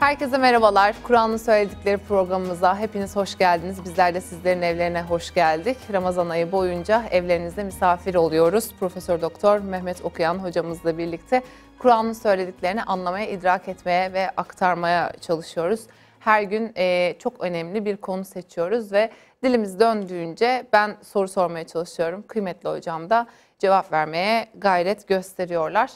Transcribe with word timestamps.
Herkese 0.00 0.38
merhabalar. 0.38 0.96
Kur'an'ın 1.02 1.36
söyledikleri 1.36 1.96
programımıza 1.98 2.78
hepiniz 2.78 3.16
hoş 3.16 3.38
geldiniz. 3.38 3.84
Bizler 3.84 4.14
de 4.14 4.20
sizlerin 4.20 4.62
evlerine 4.62 5.02
hoş 5.02 5.34
geldik. 5.34 5.76
Ramazan 5.92 6.28
ayı 6.28 6.52
boyunca 6.52 7.04
evlerinizde 7.10 7.64
misafir 7.64 8.14
oluyoruz. 8.14 8.74
Profesör 8.80 9.20
Doktor 9.20 9.58
Mehmet 9.58 10.04
Okuyan 10.04 10.38
hocamızla 10.38 10.98
birlikte 10.98 11.42
Kur'an'ın 11.78 12.12
söylediklerini 12.12 12.82
anlamaya, 12.82 13.28
idrak 13.28 13.68
etmeye 13.68 14.12
ve 14.12 14.30
aktarmaya 14.30 15.12
çalışıyoruz. 15.20 15.80
Her 16.20 16.42
gün 16.42 16.72
e, 16.76 17.16
çok 17.18 17.40
önemli 17.40 17.84
bir 17.84 17.96
konu 17.96 18.24
seçiyoruz 18.24 18.92
ve 18.92 19.10
dilimiz 19.44 19.80
döndüğünce 19.80 20.66
ben 20.72 20.96
soru 21.02 21.28
sormaya 21.28 21.66
çalışıyorum. 21.66 22.24
Kıymetli 22.28 22.68
hocam 22.68 23.10
da 23.10 23.26
cevap 23.58 23.92
vermeye 23.92 24.48
gayret 24.54 25.08
gösteriyorlar. 25.08 25.90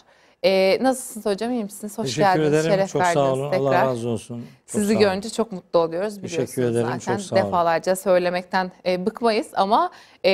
Ee, 0.44 0.78
nasılsınız 0.80 1.26
hocam? 1.26 1.52
İyi 1.52 1.64
misiniz? 1.64 1.98
Hoş 1.98 2.06
Teşekkür 2.06 2.22
geldiniz. 2.28 2.48
ederim. 2.48 2.70
Şeref 2.70 2.92
çok 2.92 3.02
verdiniz 3.02 3.14
sağ 3.26 3.32
olun. 3.32 3.50
tekrar. 3.50 3.64
Allah 3.66 3.86
razı 3.86 4.08
olsun. 4.08 4.38
Çok 4.38 4.46
Sizi 4.66 4.98
görünce 4.98 5.30
çok 5.30 5.52
mutlu 5.52 5.78
oluyoruz 5.78 6.16
biliyorsunuz 6.22 6.46
Teşekkür 6.54 6.62
ederim, 6.70 6.86
zaten. 6.86 6.98
çok 7.16 7.20
sağ 7.20 7.34
olun. 7.36 7.46
Defalarca 7.46 7.96
söylemekten 7.96 8.72
e, 8.86 9.06
bıkmayız 9.06 9.46
ama 9.54 9.90
e, 10.24 10.30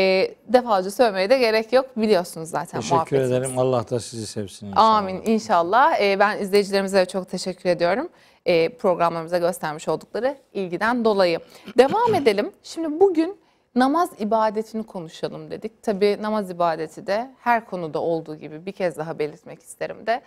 defalarca 0.49 0.91
söylemeye 0.91 1.31
de 1.31 1.39
gerek 1.39 1.73
yok. 1.73 1.87
Biliyorsunuz 1.97 2.49
zaten 2.51 2.81
Teşekkür 2.81 3.17
ederim. 3.21 3.59
Allah 3.59 3.91
da 3.91 4.01
sizi 4.01 4.27
sevsin 4.27 4.67
inşallah. 4.67 4.85
Amin 4.97 5.23
inşallah. 5.27 6.01
E, 6.01 6.19
ben 6.19 6.39
izleyicilerimize 6.39 7.05
çok 7.05 7.29
teşekkür 7.31 7.69
ediyorum. 7.71 8.09
E, 8.47 8.69
programlarımıza 8.69 9.39
göstermiş 9.39 9.89
oldukları 9.89 10.37
ilgiden 10.53 11.05
dolayı. 11.05 11.39
Devam 11.79 12.15
edelim. 12.15 12.53
Şimdi 12.63 13.01
bugün 13.01 13.37
namaz 13.75 14.11
ibadetini 14.19 14.83
konuşalım 14.83 15.51
dedik. 15.51 15.83
Tabii 15.83 16.19
namaz 16.21 16.51
ibadeti 16.51 17.07
de 17.07 17.31
her 17.41 17.67
konuda 17.67 17.99
olduğu 17.99 18.37
gibi 18.37 18.67
bir 18.67 18.73
kez 18.73 18.97
daha 18.97 19.19
belirtmek 19.19 19.63
isterim 19.63 20.07
de 20.07 20.23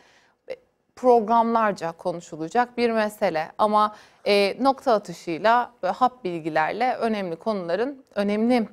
e, 0.50 0.56
programlarca 0.96 1.92
konuşulacak 1.92 2.78
bir 2.78 2.90
mesele 2.90 3.52
ama 3.58 3.96
e, 4.26 4.64
nokta 4.64 4.94
atışıyla 4.94 5.72
ve 5.84 5.88
hap 5.88 6.24
bilgilerle 6.24 6.96
önemli 6.96 7.36
konuların 7.36 8.04
önemli 8.16 8.68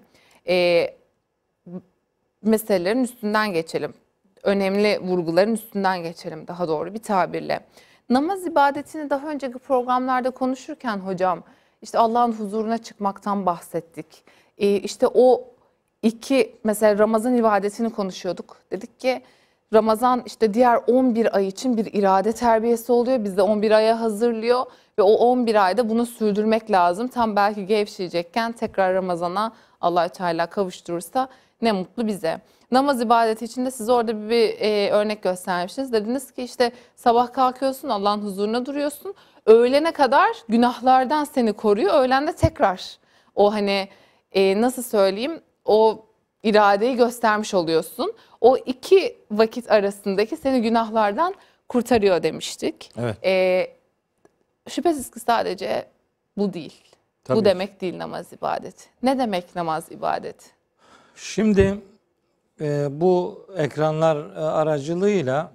e, 0.49 0.87
meselelerin 2.43 3.05
üstünden 3.05 3.53
geçelim. 3.53 3.95
Önemli 4.43 5.01
vurguların 5.01 5.55
üstünden 5.55 6.03
geçelim 6.03 6.47
daha 6.47 6.69
doğru 6.69 6.95
bir 6.95 7.03
tabirle. 7.03 7.61
Namaz 8.11 8.47
ibadetini 8.47 9.11
daha 9.11 9.29
önceki 9.29 9.59
programlarda 9.59 10.31
konuşurken 10.31 10.97
hocam 10.97 11.43
işte 11.83 11.99
Allah'ın 11.99 12.33
huzuruna 12.33 12.79
çıkmaktan 12.79 13.47
bahsettik. 13.47 14.25
Ee, 14.59 14.77
işte 14.77 15.07
o 15.15 15.45
iki 16.03 16.57
mesela 16.65 16.99
Ramazan 16.99 17.37
ibadetini 17.37 17.91
konuşuyorduk. 17.91 18.57
Dedik 18.71 19.01
ki 19.01 19.23
Ramazan 19.73 20.23
işte 20.27 20.55
diğer 20.55 20.81
11 20.87 21.37
ay 21.37 21.47
için 21.47 21.77
bir 21.77 21.93
irade 21.93 22.33
terbiyesi 22.33 22.93
oluyor. 22.93 23.25
Bizi 23.25 23.43
11 23.43 23.71
aya 23.71 24.01
hazırlıyor 24.01 24.67
ve 24.99 25.03
o 25.03 25.13
11 25.13 25.65
ayda 25.67 25.89
bunu 25.89 26.07
sürdürmek 26.07 26.71
lazım. 26.71 27.09
Tam 27.09 27.37
belki 27.37 27.67
gevşeyecekken 27.67 28.53
tekrar 28.53 28.95
Ramazan'a 28.95 29.53
allah 29.81 30.09
Teala 30.09 30.47
kavuşturursa 30.47 31.29
ne 31.63 31.73
mutlu 31.73 32.07
bize. 32.07 32.41
Namaz 32.71 33.01
ibadeti 33.01 33.45
içinde 33.45 33.71
siz 33.71 33.89
orada 33.89 34.23
bir, 34.23 34.31
bir, 34.31 34.61
e, 34.61 34.91
örnek 34.91 35.23
göstermiştiniz. 35.23 35.93
Dediniz 35.93 36.31
ki 36.31 36.43
işte 36.43 36.73
sabah 36.97 37.33
kalkıyorsun 37.33 37.89
Allah'ın 37.89 38.23
huzuruna 38.23 38.67
duruyorsun. 38.67 39.15
Öğlene 39.47 39.93
kadar 39.93 40.29
günahlardan 40.49 41.25
seni 41.25 41.53
koruyor. 41.53 41.95
Öğlende 41.95 42.33
tekrar 42.33 42.99
o 43.35 43.53
hani 43.53 43.89
e, 44.33 44.61
nasıl 44.61 44.83
söyleyeyim 44.83 45.41
o 45.65 46.07
iradeyi 46.43 46.97
göstermiş 46.97 47.55
oluyorsun. 47.55 48.13
O 48.41 48.57
iki 48.57 49.19
vakit 49.31 49.71
arasındaki 49.71 50.37
seni 50.37 50.63
günahlardan 50.63 51.35
kurtarıyor 51.69 52.23
demiştik. 52.23 52.91
Evet. 52.99 53.17
E, 53.25 53.67
şüphesiz 54.69 55.11
ki 55.11 55.21
sadece 55.21 55.87
bu 56.37 56.53
değil. 56.53 56.85
Tabii 57.25 57.39
bu 57.39 57.45
demek 57.45 57.81
değil 57.81 57.99
namaz 57.99 58.33
ibadeti. 58.33 58.85
Ne 59.03 59.19
demek 59.19 59.57
namaz 59.57 59.93
ibadeti? 59.93 60.47
Şimdi 61.17 61.81
e, 62.61 62.89
bu 62.91 63.47
ekranlar 63.57 64.17
e, 64.17 64.41
aracılığıyla 64.41 65.53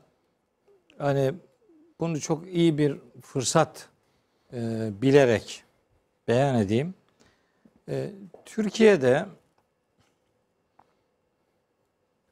hani 0.97 1.33
bunu 1.99 2.19
çok 2.19 2.47
iyi 2.47 2.77
bir 2.77 2.97
fırsat 3.21 3.89
e, 4.53 4.89
bilerek 5.01 5.63
beyan 6.27 6.55
edeyim. 6.55 6.93
E, 7.89 8.09
Türkiye'de 8.45 9.25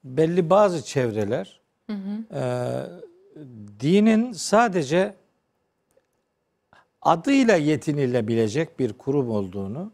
belli 0.03 0.49
bazı 0.49 0.85
çevreler 0.85 1.61
e, 1.89 2.43
dinin 3.79 4.31
sadece 4.31 5.15
adıyla 7.01 7.55
yetinilebilecek 7.55 8.79
bir 8.79 8.93
kurum 8.93 9.29
olduğunu 9.29 9.91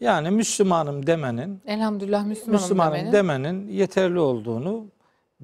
yani 0.00 0.30
Müslümanım 0.30 1.06
demenin 1.06 1.60
Elhamdülillah 1.66 2.26
Müslümanım, 2.26 2.62
Müslümanım 2.62 2.94
demenin. 2.94 3.12
demenin 3.12 3.68
yeterli 3.68 4.18
olduğunu, 4.18 4.86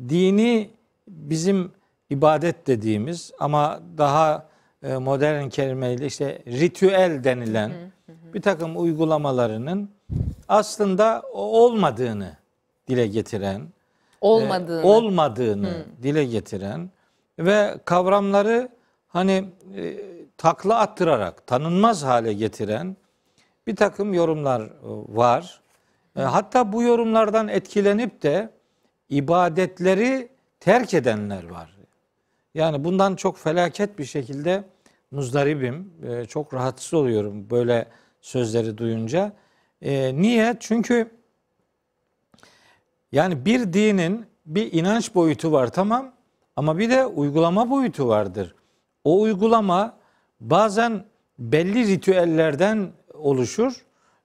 dini 0.08 0.70
bizim 1.08 1.72
ibadet 2.10 2.66
dediğimiz 2.66 3.32
ama 3.38 3.80
daha 3.98 4.48
e, 4.82 4.96
modern 4.96 5.48
kelimeyle 5.48 6.06
işte 6.06 6.42
ritüel 6.46 7.24
denilen 7.24 7.72
bir 8.34 8.42
takım 8.42 8.80
uygulamalarının 8.82 9.90
aslında 10.48 11.22
olmadığını 11.32 12.36
dile 12.88 13.06
getiren, 13.06 13.62
olmadığını. 14.20 14.80
e, 14.80 14.84
olmadığını 14.84 15.84
dile 16.02 16.24
getiren 16.24 16.90
ve 17.38 17.74
kavramları 17.84 18.68
hani 19.08 19.44
e, 19.76 19.96
takla 20.36 20.78
attırarak 20.78 21.46
tanınmaz 21.46 22.02
hale 22.04 22.32
getiren 22.32 22.96
bir 23.66 23.76
takım 23.76 24.14
yorumlar 24.14 24.60
e, 24.62 24.70
var. 25.16 25.60
E, 26.16 26.20
Hatta 26.22 26.72
bu 26.72 26.82
yorumlardan 26.82 27.48
etkilenip 27.48 28.22
de 28.22 28.50
ibadetleri 29.08 30.28
terk 30.60 30.94
edenler 30.94 31.50
var. 31.50 31.76
Yani 32.54 32.84
bundan 32.84 33.16
çok 33.16 33.38
felaket 33.38 33.98
bir 33.98 34.04
şekilde 34.04 34.64
muzdaribim. 35.10 35.92
E, 36.08 36.24
Çok 36.24 36.54
rahatsız 36.54 36.94
oluyorum 36.94 37.50
böyle 37.50 37.86
sözleri 38.20 38.78
duyunca. 38.78 39.32
E, 39.82 40.22
Niye? 40.22 40.56
Çünkü 40.60 41.10
yani 43.12 43.44
bir 43.44 43.72
dinin 43.72 44.26
bir 44.46 44.72
inanç 44.72 45.14
boyutu 45.14 45.52
var 45.52 45.72
tamam 45.72 46.12
ama 46.56 46.78
bir 46.78 46.90
de 46.90 47.06
uygulama 47.06 47.70
boyutu 47.70 48.08
vardır. 48.08 48.54
O 49.04 49.20
uygulama 49.20 49.96
bazen 50.40 51.04
belli 51.38 51.86
ritüellerden 51.86 52.92
oluşur. 53.14 53.84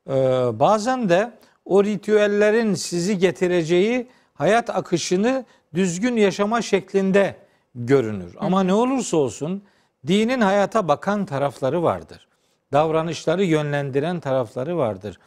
Ee, 0.09 0.13
bazen 0.59 1.09
de 1.09 1.31
o 1.65 1.83
ritüellerin 1.83 2.73
sizi 2.73 3.17
getireceği 3.17 4.07
hayat 4.33 4.69
akışını 4.69 5.45
düzgün 5.73 6.15
yaşama 6.15 6.61
şeklinde 6.61 7.35
görünür. 7.75 8.35
Ama 8.39 8.63
ne 8.63 8.73
olursa 8.73 9.17
olsun 9.17 9.63
dinin 10.07 10.41
hayata 10.41 10.87
bakan 10.87 11.25
tarafları 11.25 11.83
vardır. 11.83 12.27
Davranışları 12.75 13.43
yönlendiren 13.43 14.19
tarafları 14.19 14.77
vardır. 14.77 15.19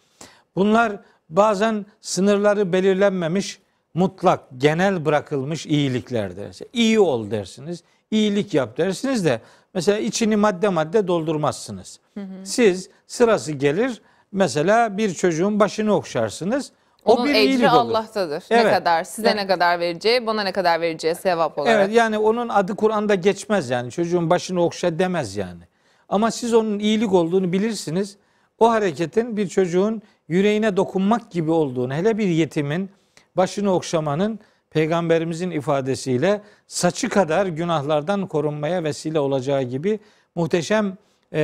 Bunlar 0.56 0.92
bazen 1.31 1.86
sınırları 2.00 2.72
belirlenmemiş, 2.72 3.59
mutlak, 3.94 4.41
genel 4.59 5.04
bırakılmış 5.04 5.66
iyiliklerdir. 5.66 6.50
İşte 6.50 6.66
İyi 6.72 7.00
ol 7.00 7.31
dersiniz, 7.31 7.82
iyilik 8.10 8.54
yap 8.54 8.78
dersiniz 8.78 9.25
de 9.25 9.41
mesela 9.75 9.98
içini 9.98 10.37
madde 10.37 10.69
madde 10.69 11.08
doldurmazsınız. 11.08 12.00
Siz 12.44 12.91
sırası 13.06 13.53
gelir 13.53 14.03
mesela 14.32 14.97
bir 14.98 15.14
çocuğun 15.14 15.60
başını 15.60 15.94
okşarsınız. 15.94 16.72
O 17.04 17.12
Onun 17.14 17.25
bir 17.26 17.34
ecri 17.34 17.44
iyilik 17.44 17.72
olur. 17.72 17.91
Allah'tadır. 17.91 18.44
Ne 18.50 18.56
Evet. 18.56 18.75
kadar 18.75 19.04
size 19.04 19.28
Yani- 19.28 19.37
ne 19.41 19.47
kadar 19.47 19.81
vereceği, 19.81 20.26
bana 20.26 20.42
ne 20.42 20.53
kadar 20.53 20.81
vereceği 20.81 21.14
sevap 21.14 21.58
olarak. 21.58 21.75
Evet 21.75 21.94
yani 21.94 22.19
onun 22.19 22.48
adı 22.48 22.76
Kur'an'da 22.76 23.14
geçmez 23.14 23.70
yani. 23.70 23.91
Çocuğun 23.91 24.31
başını 24.31 24.62
okşa 24.64 24.98
demez 24.98 25.37
yani. 25.37 25.67
Ama 26.08 26.31
siz 26.31 26.55
onun 26.55 26.78
iyilik 26.78 27.12
olduğunu 27.12 27.52
bilirsiniz. 27.52 28.16
O 28.58 28.70
hareketin 28.70 29.37
bir 29.37 29.49
çocuğun 29.49 30.02
yüreğine 30.28 30.76
dokunmak 30.76 31.31
gibi 31.31 31.50
olduğunu, 31.50 31.94
hele 31.94 32.19
bir 32.19 32.28
yetimin 32.28 32.90
başını 33.37 33.75
okşamanın 33.75 34.38
peygamberimizin 34.70 35.50
ifadesiyle 35.50 36.43
saçı 36.66 37.08
kadar 37.08 37.46
günahlardan 37.46 38.26
korunmaya 38.26 38.84
vesile 38.84 39.20
olacağı 39.20 39.62
gibi 39.62 40.00
muhteşem 40.34 40.96
e, 41.32 41.43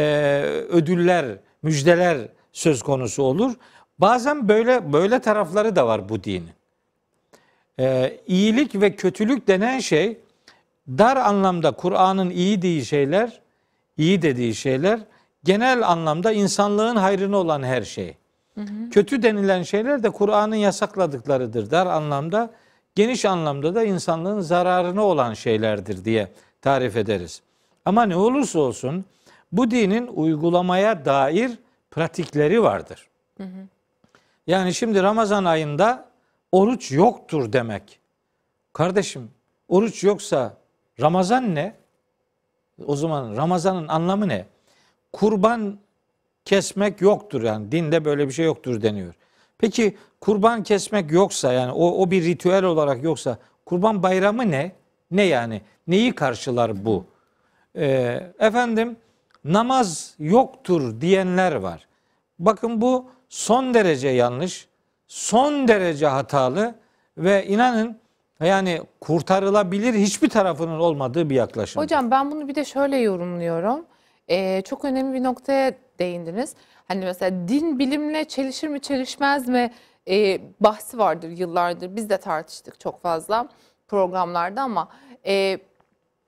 ödüller, 0.70 1.26
müjdeler 1.62 2.28
söz 2.52 2.82
konusu 2.82 3.22
olur. 3.22 3.55
Bazen 3.99 4.49
böyle 4.49 4.93
böyle 4.93 5.19
tarafları 5.19 5.76
da 5.76 5.87
var 5.87 6.08
bu 6.08 6.25
dinin. 6.25 6.50
Ee, 7.81 8.20
iyilik 8.26 8.75
ve 8.75 8.96
kötülük 8.96 9.49
denen 9.49 9.78
şey 9.78 10.19
dar 10.88 11.16
anlamda 11.16 11.70
Kur'an'ın 11.70 12.31
iyi 12.31 12.58
dediği 12.58 12.84
şeyler, 12.84 13.40
iyi 13.99 14.23
dediği 14.23 14.55
şeyler 14.55 15.00
genel 15.44 15.88
anlamda 15.88 16.32
insanlığın 16.32 16.96
hayrına 16.96 17.37
olan 17.37 17.62
her 17.62 17.82
şey. 17.82 18.17
Kötü 18.91 19.23
denilen 19.23 19.62
şeyler 19.62 20.02
de 20.02 20.11
Kur'an'ın 20.11 20.56
yasakladıklarıdır. 20.56 21.70
Dar 21.70 21.87
anlamda, 21.87 22.50
geniş 22.94 23.25
anlamda 23.25 23.75
da 23.75 23.85
insanlığın 23.85 24.41
zararına 24.41 25.02
olan 25.02 25.35
şeylerdir 25.35 26.05
diye 26.05 26.32
tarif 26.62 26.96
ederiz. 26.96 27.43
Ama 27.85 28.02
ne 28.06 28.17
olursa 28.17 28.58
olsun 28.58 29.05
bu 29.52 29.70
dinin 29.70 30.06
uygulamaya 30.06 31.05
dair 31.05 31.50
pratikleri 31.90 32.62
vardır. 32.62 33.08
Yani 34.47 34.75
şimdi 34.75 35.02
Ramazan 35.02 35.44
ayında 35.44 36.08
oruç 36.52 36.93
yoktur 36.93 37.52
demek. 37.52 37.99
Kardeşim 38.73 39.31
oruç 39.69 40.05
yoksa 40.05 40.56
Ramazan 41.00 41.55
ne? 41.55 41.75
O 42.87 42.97
zaman 42.97 43.37
Ramazan'ın 43.37 43.88
anlamı 43.88 44.29
ne? 44.29 44.47
Kurban 45.12 45.79
kesmek 46.44 47.00
yoktur 47.00 47.43
yani 47.43 47.73
dinde 47.73 48.05
böyle 48.05 48.29
bir 48.29 48.32
şey 48.32 48.44
yoktur 48.44 48.82
deniyor. 48.82 49.15
Peki 49.59 49.97
kurban 50.21 50.62
kesmek 50.62 51.12
yoksa 51.12 51.53
yani 51.53 51.73
o, 51.73 52.03
o 52.03 52.11
bir 52.11 52.25
ritüel 52.25 52.65
olarak 52.65 53.03
yoksa 53.05 53.38
kurban 53.67 54.03
bayramı 54.03 54.50
ne? 54.50 54.73
Ne 55.11 55.23
yani? 55.23 55.62
Neyi 55.87 56.15
karşılar 56.15 56.85
bu? 56.85 57.05
Ee, 57.76 58.32
efendim 58.38 58.97
namaz 59.44 60.15
yoktur 60.19 61.00
diyenler 61.00 61.53
var. 61.55 61.87
Bakın 62.38 62.81
bu 62.81 63.11
son 63.29 63.75
derece 63.75 64.09
yanlış, 64.09 64.69
son 65.06 65.69
derece 65.69 66.06
hatalı 66.06 66.75
ve 67.19 67.47
inanın 67.47 67.99
yani 68.40 68.81
kurtarılabilir 69.00 69.94
hiçbir 69.94 70.28
tarafının 70.28 70.78
olmadığı 70.78 71.31
bir 71.31 71.34
yaklaşım. 71.34 71.82
Hocam 71.82 72.10
ben 72.10 72.31
bunu 72.31 72.48
bir 72.48 72.54
de 72.54 72.64
şöyle 72.64 72.96
yorumluyorum. 72.96 73.86
Ee, 74.28 74.62
çok 74.62 74.84
önemli 74.84 75.14
bir 75.14 75.22
noktaya 75.25 75.75
değindiniz. 75.98 76.54
Hani 76.88 77.04
mesela 77.04 77.48
din 77.48 77.78
bilimle 77.78 78.25
çelişir 78.25 78.69
mi 78.69 78.81
çelişmez 78.81 79.48
mi 79.48 79.70
ee, 80.08 80.40
bahsi 80.60 80.98
vardır 80.98 81.28
yıllardır. 81.28 81.96
Biz 81.96 82.10
de 82.10 82.16
tartıştık 82.16 82.81
çok 82.81 83.02
fazla 83.02 83.48
programlarda 83.88 84.62
ama 84.62 84.88
e, 85.26 85.58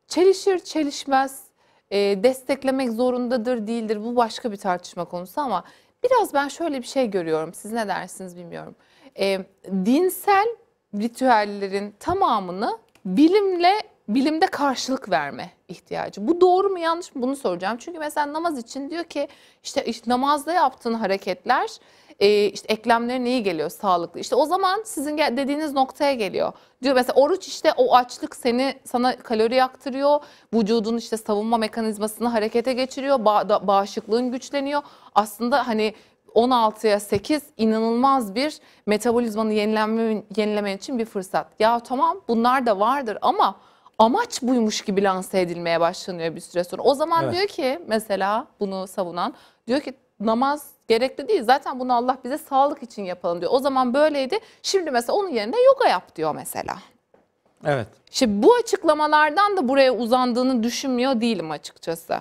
çelişir 0.08 0.58
çelişmez 0.58 1.44
e, 1.90 1.98
desteklemek 1.98 2.92
zorundadır 2.92 3.66
değildir. 3.66 4.04
Bu 4.04 4.16
başka 4.16 4.52
bir 4.52 4.56
tartışma 4.56 5.04
konusu 5.04 5.40
ama 5.40 5.64
biraz 6.04 6.34
ben 6.34 6.48
şöyle 6.48 6.78
bir 6.78 6.86
şey 6.86 7.10
görüyorum. 7.10 7.54
Siz 7.54 7.72
ne 7.72 7.88
dersiniz 7.88 8.36
bilmiyorum. 8.36 8.74
E, 9.18 9.38
dinsel 9.84 10.46
ritüellerin 10.94 11.94
tamamını 12.00 12.78
bilimle 13.04 13.72
bilimde 14.08 14.46
karşılık 14.46 15.10
verme 15.10 15.50
ihtiyacı. 15.68 16.28
Bu 16.28 16.40
doğru 16.40 16.68
mu 16.70 16.78
yanlış 16.78 17.14
mı 17.14 17.22
bunu 17.22 17.36
soracağım. 17.36 17.76
Çünkü 17.80 17.98
mesela 17.98 18.32
namaz 18.32 18.58
için 18.58 18.90
diyor 18.90 19.04
ki 19.04 19.28
işte, 19.62 19.84
işte 19.84 20.10
namazda 20.10 20.52
yaptığın 20.52 20.94
hareketler 20.94 21.70
e, 22.20 22.46
işte 22.46 22.72
eklemlerine 22.72 23.28
iyi 23.28 23.42
geliyor 23.42 23.70
sağlıklı. 23.70 24.20
İşte 24.20 24.34
o 24.36 24.46
zaman 24.46 24.82
sizin 24.84 25.18
dediğiniz 25.18 25.72
noktaya 25.72 26.12
geliyor. 26.12 26.52
Diyor 26.82 26.94
mesela 26.94 27.14
oruç 27.14 27.46
işte 27.46 27.72
o 27.76 27.94
açlık 27.94 28.36
seni 28.36 28.74
sana 28.84 29.16
kalori 29.16 29.54
yaktırıyor. 29.54 30.20
Vücudun 30.54 30.96
işte 30.96 31.16
savunma 31.16 31.56
mekanizmasını 31.58 32.28
harekete 32.28 32.72
geçiriyor. 32.72 33.16
Ba- 33.18 33.48
da- 33.48 33.66
bağışıklığın 33.66 34.30
güçleniyor. 34.30 34.82
Aslında 35.14 35.68
hani 35.68 35.94
16'ya 36.36 37.00
8 37.00 37.42
inanılmaz 37.56 38.34
bir 38.34 38.58
metabolizmanı 38.86 39.52
yenilenme, 39.52 40.22
yenilemen 40.36 40.76
için 40.76 40.98
bir 40.98 41.04
fırsat. 41.04 41.46
Ya 41.58 41.80
tamam 41.80 42.20
bunlar 42.28 42.66
da 42.66 42.80
vardır 42.80 43.18
ama 43.22 43.56
amaç 43.98 44.42
buymuş 44.42 44.80
gibi 44.80 45.02
lanse 45.02 45.40
edilmeye 45.40 45.80
başlanıyor 45.80 46.36
bir 46.36 46.40
süre 46.40 46.64
sonra. 46.64 46.82
O 46.82 46.94
zaman 46.94 47.24
Evet. 47.24 47.34
diyor 47.34 47.46
ki 47.46 47.78
mesela 47.86 48.46
bunu 48.60 48.86
savunan 48.86 49.34
diyor 49.66 49.80
ki 49.80 49.94
namaz 50.20 50.66
gerekli 50.88 51.28
değil. 51.28 51.42
Zaten 51.44 51.80
bunu 51.80 51.94
Allah 51.96 52.18
bize 52.24 52.38
sağlık 52.38 52.82
için 52.82 53.02
yapalım 53.04 53.40
diyor. 53.40 53.52
O 53.54 53.58
zaman 53.58 53.94
böyleydi. 53.94 54.38
Şimdi 54.62 54.90
mesela 54.90 55.16
onun 55.16 55.28
yerine 55.28 55.56
yoga 55.62 55.88
yap 55.88 56.16
diyor 56.16 56.34
mesela. 56.34 56.76
Evet. 57.64 57.86
Şimdi 58.10 58.46
bu 58.46 58.54
açıklamalardan 58.54 59.56
da 59.56 59.68
buraya 59.68 59.94
uzandığını 59.94 60.62
düşünmüyor 60.62 61.20
değilim 61.20 61.50
açıkçası. 61.50 62.18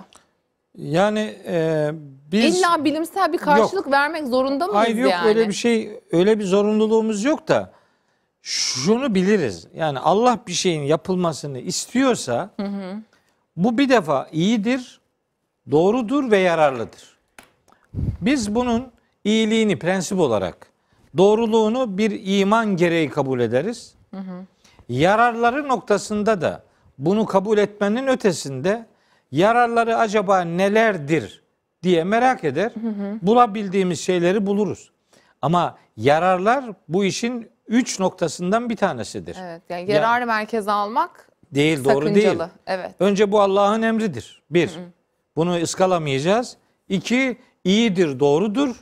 Yani 0.76 1.36
e, 1.46 1.90
biz 2.32 2.58
İlla 2.58 2.84
bilimsel 2.84 3.32
bir 3.32 3.38
karşılık 3.38 3.90
vermek 3.90 4.26
zorunda 4.26 4.66
mıyız 4.66 4.84
Hayır 4.84 4.96
yok 4.96 5.10
yani? 5.10 5.28
öyle 5.28 5.48
bir 5.48 5.54
şey 5.54 6.00
öyle 6.12 6.38
bir 6.38 6.44
zorunluluğumuz 6.44 7.24
yok 7.24 7.48
da 7.48 7.72
şunu 8.42 9.14
biliriz. 9.14 9.66
Yani 9.74 9.98
Allah 9.98 10.38
bir 10.46 10.52
şeyin 10.52 10.82
yapılmasını 10.82 11.58
istiyorsa 11.58 12.50
bu 13.56 13.78
bir 13.78 13.88
defa 13.88 14.28
iyidir, 14.32 15.00
doğrudur 15.70 16.30
ve 16.30 16.38
yararlıdır. 16.38 17.16
Biz 18.20 18.54
bunun 18.54 18.92
iyiliğini 19.24 19.78
prensip 19.78 20.18
olarak, 20.18 20.70
doğruluğunu 21.16 21.98
bir 21.98 22.20
iman 22.24 22.76
gereği 22.76 23.10
kabul 23.10 23.40
ederiz. 23.40 23.94
Yararları 24.88 25.68
noktasında 25.68 26.40
da 26.40 26.62
bunu 26.98 27.26
kabul 27.26 27.58
etmenin 27.58 28.06
ötesinde 28.06 28.86
yararları 29.36 29.96
acaba 29.96 30.40
nelerdir 30.40 31.42
diye 31.82 32.04
merak 32.04 32.44
eder. 32.44 32.72
Bulabildiğimiz 33.22 34.00
şeyleri 34.00 34.46
buluruz. 34.46 34.90
Ama 35.42 35.78
yararlar 35.96 36.64
bu 36.88 37.04
işin 37.04 37.50
üç 37.68 38.00
noktasından 38.00 38.70
bir 38.70 38.76
tanesidir. 38.76 39.36
Evet 39.40 39.62
yani 39.68 39.90
yararı 39.92 40.26
merkeze 40.26 40.72
almak 40.72 41.26
Değil, 41.54 41.84
doğru 41.84 42.14
değil. 42.14 42.38
Evet. 42.66 42.90
Önce 43.00 43.32
bu 43.32 43.40
Allah'ın 43.40 43.82
emridir. 43.82 44.42
Bir, 44.50 44.70
bunu 45.36 45.62
ıskalamayacağız. 45.62 46.56
İki, 46.88 47.36
iyidir, 47.64 48.20
doğrudur. 48.20 48.76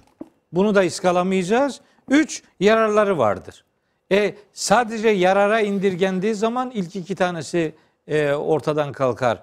Bunu 0.52 0.74
da 0.74 0.80
ıskalamayacağız. 0.80 1.80
Üç, 2.08 2.42
yararları 2.60 3.18
vardır. 3.18 3.64
E 4.12 4.34
sadece 4.52 5.08
yarara 5.08 5.60
indirgendiği 5.60 6.34
zaman 6.34 6.70
ilk 6.70 6.96
iki 6.96 7.14
tanesi 7.14 7.74
e, 8.08 8.32
ortadan 8.32 8.92
kalkar. 8.92 9.42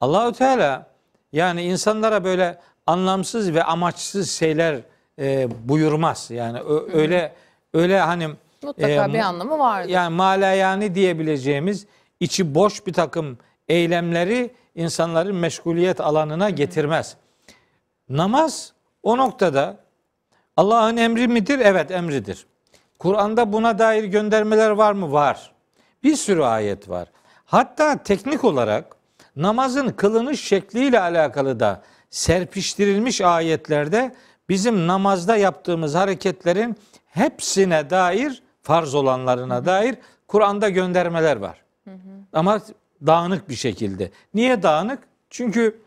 Allahü 0.00 0.32
Teala 0.32 0.86
yani 1.32 1.62
insanlara 1.62 2.24
böyle 2.24 2.58
anlamsız 2.86 3.54
ve 3.54 3.64
amaçsız 3.64 4.30
şeyler 4.30 4.80
e, 5.18 5.48
buyurmaz. 5.68 6.30
Yani 6.30 6.60
ö- 6.60 6.92
öyle 6.98 7.32
öyle 7.74 8.00
hani 8.00 8.28
Mutlaka 8.62 9.04
e, 9.08 9.12
bir 9.12 9.18
anlamı 9.18 9.58
vardır. 9.58 9.88
yani 9.90 10.14
malayani 10.16 10.94
diyebileceğimiz 10.94 11.86
içi 12.20 12.54
boş 12.54 12.86
bir 12.86 12.92
takım 12.92 13.38
eylemleri 13.68 14.50
insanların 14.74 15.36
meşguliyet 15.36 16.00
alanına 16.00 16.50
getirmez. 16.50 17.16
Namaz 18.08 18.72
o 19.02 19.16
noktada 19.18 19.76
Allah'ın 20.56 20.96
emri 20.96 21.28
midir? 21.28 21.58
Evet 21.58 21.90
emridir. 21.90 22.46
Kur'an'da 22.98 23.52
buna 23.52 23.78
dair 23.78 24.04
göndermeler 24.04 24.70
var 24.70 24.92
mı? 24.92 25.12
Var. 25.12 25.52
Bir 26.02 26.16
sürü 26.16 26.42
ayet 26.42 26.88
var. 26.88 27.08
Hatta 27.44 28.02
teknik 28.02 28.44
olarak 28.44 28.96
namazın 29.38 29.88
kılınış 29.88 30.40
şekliyle 30.40 31.00
alakalı 31.00 31.60
da 31.60 31.82
serpiştirilmiş 32.10 33.20
ayetlerde 33.20 34.14
bizim 34.48 34.86
namazda 34.86 35.36
yaptığımız 35.36 35.94
hareketlerin 35.94 36.76
hepsine 37.06 37.90
dair 37.90 38.42
farz 38.62 38.94
olanlarına 38.94 39.64
dair 39.64 39.96
Kur'an'da 40.26 40.68
göndermeler 40.68 41.36
var. 41.36 41.62
Ama 42.32 42.60
dağınık 43.06 43.48
bir 43.48 43.54
şekilde. 43.54 44.10
Niye 44.34 44.62
dağınık? 44.62 44.98
Çünkü 45.30 45.80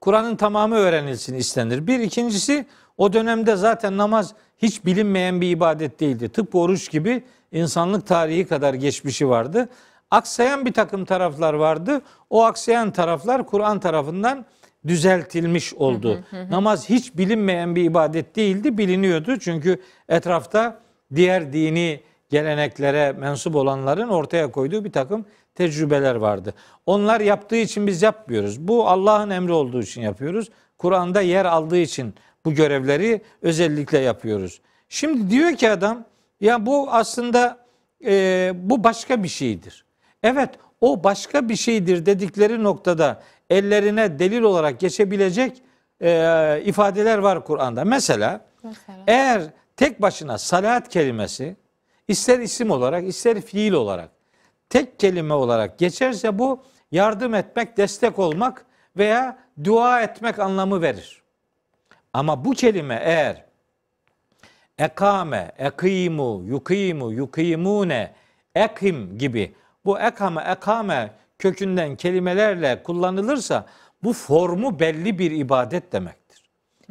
Kur'an'ın 0.00 0.36
tamamı 0.36 0.74
öğrenilsin 0.74 1.34
istenir. 1.34 1.86
Bir 1.86 2.00
ikincisi 2.00 2.66
o 2.98 3.12
dönemde 3.12 3.56
zaten 3.56 3.96
namaz 3.96 4.34
hiç 4.58 4.84
bilinmeyen 4.84 5.40
bir 5.40 5.50
ibadet 5.50 6.00
değildi. 6.00 6.28
Tıpkı 6.28 6.58
oruç 6.58 6.90
gibi 6.90 7.22
insanlık 7.52 8.06
tarihi 8.06 8.46
kadar 8.46 8.74
geçmişi 8.74 9.28
vardı. 9.28 9.68
Aksayan 10.12 10.66
bir 10.66 10.72
takım 10.72 11.04
taraflar 11.04 11.54
vardı. 11.54 12.02
O 12.30 12.44
aksayan 12.44 12.90
taraflar 12.90 13.46
Kur'an 13.46 13.80
tarafından 13.80 14.44
düzeltilmiş 14.86 15.74
oldu. 15.74 16.24
Namaz 16.50 16.88
hiç 16.88 17.16
bilinmeyen 17.16 17.76
bir 17.76 17.84
ibadet 17.84 18.36
değildi, 18.36 18.78
biliniyordu. 18.78 19.38
Çünkü 19.38 19.80
etrafta 20.08 20.80
diğer 21.14 21.52
dini 21.52 22.00
geleneklere 22.30 23.12
mensup 23.12 23.56
olanların 23.56 24.08
ortaya 24.08 24.50
koyduğu 24.50 24.84
bir 24.84 24.92
takım 24.92 25.26
tecrübeler 25.54 26.14
vardı. 26.14 26.54
Onlar 26.86 27.20
yaptığı 27.20 27.56
için 27.56 27.86
biz 27.86 28.02
yapmıyoruz. 28.02 28.68
Bu 28.68 28.88
Allah'ın 28.88 29.30
emri 29.30 29.52
olduğu 29.52 29.82
için 29.82 30.02
yapıyoruz. 30.02 30.50
Kur'an'da 30.78 31.20
yer 31.20 31.44
aldığı 31.44 31.78
için 31.78 32.14
bu 32.44 32.54
görevleri 32.54 33.22
özellikle 33.42 33.98
yapıyoruz. 33.98 34.60
Şimdi 34.88 35.30
diyor 35.30 35.56
ki 35.56 35.70
adam 35.70 36.04
ya 36.40 36.66
bu 36.66 36.90
aslında 36.90 37.58
e, 38.04 38.52
bu 38.54 38.84
başka 38.84 39.22
bir 39.22 39.28
şeydir. 39.28 39.84
Evet 40.22 40.50
o 40.80 41.04
başka 41.04 41.48
bir 41.48 41.56
şeydir 41.56 42.06
dedikleri 42.06 42.62
noktada 42.62 43.22
ellerine 43.50 44.18
delil 44.18 44.42
olarak 44.42 44.80
geçebilecek 44.80 45.62
e, 46.02 46.62
ifadeler 46.64 47.18
var 47.18 47.44
Kur'an'da. 47.44 47.84
Mesela 47.84 48.40
Mesela. 48.62 48.98
eğer 49.06 49.42
tek 49.76 50.02
başına 50.02 50.38
salat 50.38 50.88
kelimesi 50.88 51.56
ister 52.08 52.38
isim 52.38 52.70
olarak 52.70 53.04
ister 53.04 53.40
fiil 53.40 53.72
olarak 53.72 54.10
tek 54.68 54.98
kelime 54.98 55.34
olarak 55.34 55.78
geçerse 55.78 56.38
bu 56.38 56.62
yardım 56.92 57.34
etmek, 57.34 57.76
destek 57.76 58.18
olmak 58.18 58.66
veya 58.96 59.38
dua 59.64 60.02
etmek 60.02 60.38
anlamı 60.38 60.82
verir. 60.82 61.22
Ama 62.12 62.44
bu 62.44 62.50
kelime 62.50 63.00
eğer 63.04 63.44
ekame, 64.78 65.52
ekimu, 65.58 66.42
yukimu, 66.46 67.12
yukimune, 67.12 68.14
ekim 68.54 69.18
gibi 69.18 69.54
bu 69.84 70.00
ekame, 70.00 70.42
ekame 70.42 71.10
kökünden 71.38 71.96
kelimelerle 71.96 72.82
kullanılırsa 72.82 73.66
bu 74.04 74.12
formu 74.12 74.80
belli 74.80 75.18
bir 75.18 75.30
ibadet 75.30 75.92
demektir. 75.92 76.42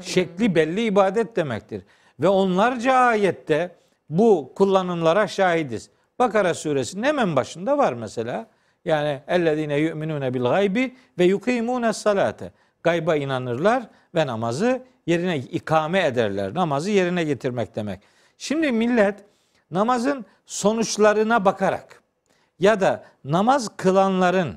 Şekli 0.02 0.56
belli 0.56 0.84
ibadet 0.84 1.36
demektir. 1.36 1.84
Ve 2.20 2.28
onlarca 2.28 2.94
ayette 2.94 3.76
bu 4.10 4.54
kullanımlara 4.56 5.28
şahidiz. 5.28 5.90
Bakara 6.20 6.54
suresinin 6.54 7.04
hemen 7.04 7.36
başında 7.36 7.78
var 7.78 7.94
mesela. 7.94 8.48
Yani 8.86 9.22
ellezine 9.28 9.78
yu'minune 9.78 10.34
bil 10.34 10.44
gaybi 10.44 10.96
ve 11.20 11.24
yukimune 11.24 11.94
salate. 11.94 12.52
Gayba 12.84 13.16
inanırlar 13.16 13.84
ve 14.16 14.28
namazı 14.28 14.84
yerine 15.06 15.38
ikame 15.38 16.06
ederler. 16.06 16.54
Namazı 16.54 16.92
yerine 16.92 17.24
getirmek 17.24 17.76
demek. 17.76 18.00
Şimdi 18.38 18.72
millet 18.72 19.16
namazın 19.72 20.26
sonuçlarına 20.46 21.46
bakarak 21.46 22.01
ya 22.62 22.82
da 22.82 23.04
namaz 23.24 23.70
kılanların 23.78 24.56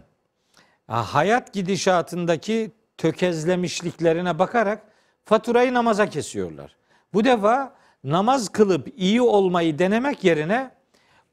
ha, 0.86 1.14
hayat 1.14 1.52
gidişatındaki 1.52 2.72
tökezlemişliklerine 2.98 4.38
bakarak 4.38 4.82
faturayı 5.24 5.74
namaza 5.74 6.06
kesiyorlar. 6.06 6.76
Bu 7.14 7.24
defa 7.24 7.74
namaz 8.04 8.48
kılıp 8.48 8.88
iyi 8.96 9.22
olmayı 9.22 9.78
denemek 9.78 10.24
yerine 10.24 10.70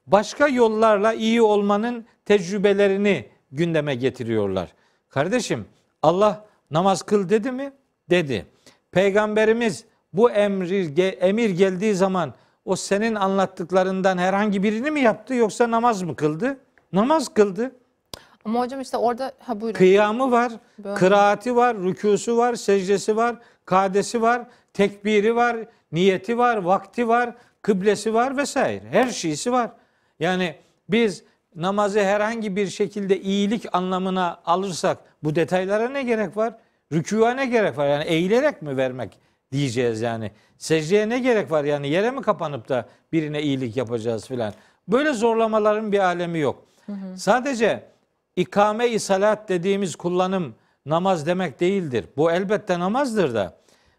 başka 0.06 0.48
yollarla 0.48 1.12
iyi 1.12 1.42
olmanın 1.42 2.06
tecrübelerini 2.24 3.28
gündeme 3.52 3.94
getiriyorlar. 3.94 4.72
Kardeşim 5.08 5.66
Allah 6.02 6.44
namaz 6.70 7.02
kıl 7.02 7.28
dedi 7.28 7.52
mi? 7.52 7.72
Dedi. 8.10 8.46
Peygamberimiz 8.90 9.84
bu 10.12 10.30
emir, 10.30 10.98
emir 11.20 11.50
geldiği 11.50 11.94
zaman 11.94 12.34
o 12.64 12.76
senin 12.76 13.14
anlattıklarından 13.14 14.18
herhangi 14.18 14.62
birini 14.62 14.90
mi 14.90 15.00
yaptı 15.00 15.34
yoksa 15.34 15.70
namaz 15.70 16.02
mı 16.02 16.16
kıldı? 16.16 16.56
Namaz 16.92 17.34
kıldı. 17.34 17.72
Ama 18.44 18.60
hocam 18.60 18.80
işte 18.80 18.96
orada 18.96 19.32
ha 19.38 19.60
buyurun. 19.60 19.78
Kıyamı 19.78 20.30
var, 20.30 20.52
Böyle. 20.78 20.94
kıraati 20.94 21.56
var, 21.56 21.76
rükûsu 21.76 22.36
var, 22.36 22.54
secdesi 22.54 23.16
var, 23.16 23.36
kadesi 23.64 24.22
var, 24.22 24.42
tekbiri 24.74 25.36
var, 25.36 25.56
niyeti 25.92 26.38
var, 26.38 26.56
vakti 26.56 27.08
var, 27.08 27.34
kıblesi 27.62 28.14
var 28.14 28.36
vesaire. 28.36 28.84
Her 28.90 29.08
şeysi 29.08 29.52
var. 29.52 29.70
Yani 30.20 30.54
biz 30.88 31.24
namazı 31.56 32.00
herhangi 32.00 32.56
bir 32.56 32.66
şekilde 32.66 33.20
iyilik 33.20 33.66
anlamına 33.72 34.40
alırsak 34.44 34.98
bu 35.22 35.34
detaylara 35.34 35.88
ne 35.88 36.02
gerek 36.02 36.36
var? 36.36 36.54
Rükûa 36.92 37.34
ne 37.34 37.46
gerek 37.46 37.78
var? 37.78 37.88
Yani 37.88 38.04
eğilerek 38.04 38.62
mi 38.62 38.76
vermek 38.76 39.18
diyeceğiz 39.52 40.00
yani. 40.00 40.30
Secdeye 40.58 41.08
ne 41.08 41.18
gerek 41.18 41.50
var? 41.50 41.64
Yani 41.64 41.88
yere 41.88 42.10
mi 42.10 42.22
kapanıp 42.22 42.68
da 42.68 42.88
birine 43.12 43.42
iyilik 43.42 43.76
yapacağız 43.76 44.26
filan. 44.26 44.54
Böyle 44.88 45.12
zorlamaların 45.12 45.92
bir 45.92 45.98
alemi 45.98 46.38
yok. 46.38 46.64
Sadece 47.16 47.84
ikame-i 48.36 49.00
salat 49.00 49.48
dediğimiz 49.48 49.96
kullanım 49.96 50.54
namaz 50.86 51.26
demek 51.26 51.60
değildir. 51.60 52.04
Bu 52.16 52.32
elbette 52.32 52.78
namazdır 52.78 53.34
da. 53.34 53.56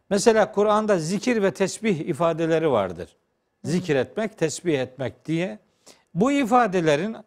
Mesela 0.09 0.51
Kur'an'da 0.51 0.99
zikir 0.99 1.43
ve 1.43 1.53
tesbih 1.53 1.99
ifadeleri 1.99 2.71
vardır. 2.71 3.15
Zikir 3.63 3.95
etmek, 3.95 4.37
tesbih 4.37 4.79
etmek 4.79 5.25
diye. 5.25 5.59
Bu 6.13 6.31
ifadelerin 6.31 7.17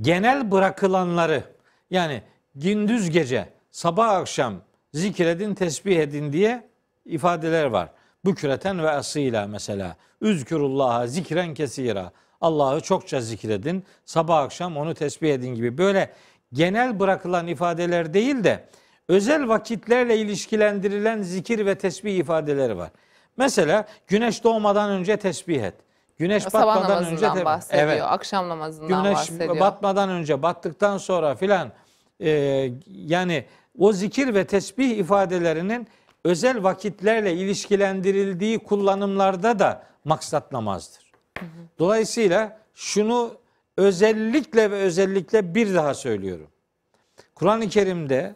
genel 0.00 0.50
bırakılanları 0.50 1.42
yani 1.90 2.22
gündüz 2.54 3.10
gece, 3.10 3.48
sabah 3.70 4.08
akşam 4.08 4.54
zikredin, 4.94 5.54
tesbih 5.54 5.98
edin 5.98 6.32
diye 6.32 6.68
ifadeler 7.04 7.64
var. 7.64 7.88
Bükreten 8.24 8.82
ve 8.82 8.90
asıyla 8.90 9.46
mesela. 9.46 9.96
Üzkürullaha 10.20 11.06
zikren 11.06 11.54
kesira. 11.54 12.12
Allah'ı 12.40 12.80
çokça 12.80 13.20
zikredin. 13.20 13.84
Sabah 14.04 14.38
akşam 14.38 14.76
onu 14.76 14.94
tesbih 14.94 15.34
edin 15.34 15.54
gibi. 15.54 15.78
Böyle 15.78 16.12
genel 16.52 17.00
bırakılan 17.00 17.46
ifadeler 17.46 18.14
değil 18.14 18.44
de 18.44 18.64
özel 19.08 19.48
vakitlerle 19.48 20.16
ilişkilendirilen 20.18 21.22
zikir 21.22 21.66
ve 21.66 21.74
tesbih 21.74 22.16
ifadeleri 22.16 22.76
var. 22.76 22.90
Mesela 23.36 23.86
güneş 24.06 24.44
doğmadan 24.44 24.90
önce 24.90 25.16
tesbih 25.16 25.62
et. 25.62 25.74
Güneş 26.18 26.42
Sabah 26.42 26.66
batmadan 26.66 27.04
önce 27.04 27.32
te- 27.32 27.44
bahsediyor. 27.44 27.82
Evet. 27.88 28.02
Akşam 28.02 28.48
namazından 28.48 29.02
Güneş 29.02 29.16
bahsediyor. 29.16 29.60
batmadan 29.60 30.08
önce, 30.08 30.42
battıktan 30.42 30.98
sonra 30.98 31.34
filan 31.34 31.72
e, 32.20 32.30
yani 32.88 33.44
o 33.78 33.92
zikir 33.92 34.34
ve 34.34 34.44
tesbih 34.44 34.90
ifadelerinin 34.90 35.86
özel 36.24 36.62
vakitlerle 36.62 37.34
ilişkilendirildiği 37.34 38.58
kullanımlarda 38.58 39.58
da 39.58 39.86
maksat 40.04 40.52
namazdır. 40.52 41.12
Dolayısıyla 41.78 42.60
şunu 42.74 43.34
özellikle 43.76 44.70
ve 44.70 44.74
özellikle 44.74 45.54
bir 45.54 45.74
daha 45.74 45.94
söylüyorum. 45.94 46.48
Kur'an-ı 47.34 47.68
Kerim'de 47.68 48.34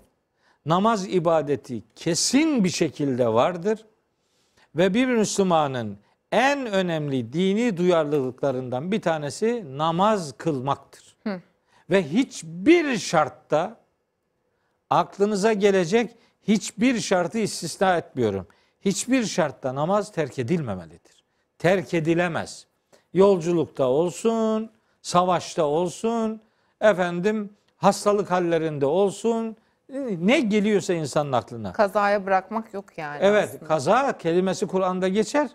namaz 0.67 1.07
ibadeti 1.09 1.83
kesin 1.97 2.65
bir 2.65 2.69
şekilde 2.69 3.29
vardır 3.29 3.87
ve 4.77 4.95
bir 4.95 5.07
Müslümanın 5.07 5.99
en 6.33 6.67
önemli 6.67 7.33
dini 7.33 7.77
duyarlılıklarından 7.77 8.93
bir 8.93 9.03
tanesi 9.03 9.65
namaz 9.77 10.35
kılmaktır. 10.39 11.17
Ve 11.91 12.11
hiçbir 12.11 12.99
şartta 12.99 13.77
aklınıza 14.91 15.53
gelecek 15.53 16.17
hiçbir 16.43 17.01
şartı 17.01 17.39
istisna 17.39 17.97
etmiyorum. 17.97 18.47
Hiçbir 18.81 19.25
şartta 19.25 19.75
namaz 19.75 20.13
terk 20.13 20.39
edilmemelidir. 20.39 21.25
Terk 21.59 21.95
edilemez. 21.95 22.67
Yolculukta 23.13 23.85
olsun, 23.87 24.71
savaşta 25.03 25.65
olsun, 25.65 26.41
efendim 26.81 27.51
hastalık 27.77 28.31
hallerinde 28.31 28.87
olsun, 28.87 29.57
ne 30.19 30.41
geliyorsa 30.41 30.95
insanın 30.95 31.33
aklına. 31.33 31.73
Kazaya 31.73 32.27
bırakmak 32.27 32.75
yok 32.75 32.99
yani 32.99 33.19
Evet, 33.21 33.49
aslında. 33.49 33.65
kaza 33.65 34.19
kelimesi 34.19 34.67
Kur'an'da 34.67 35.09
geçer 35.09 35.49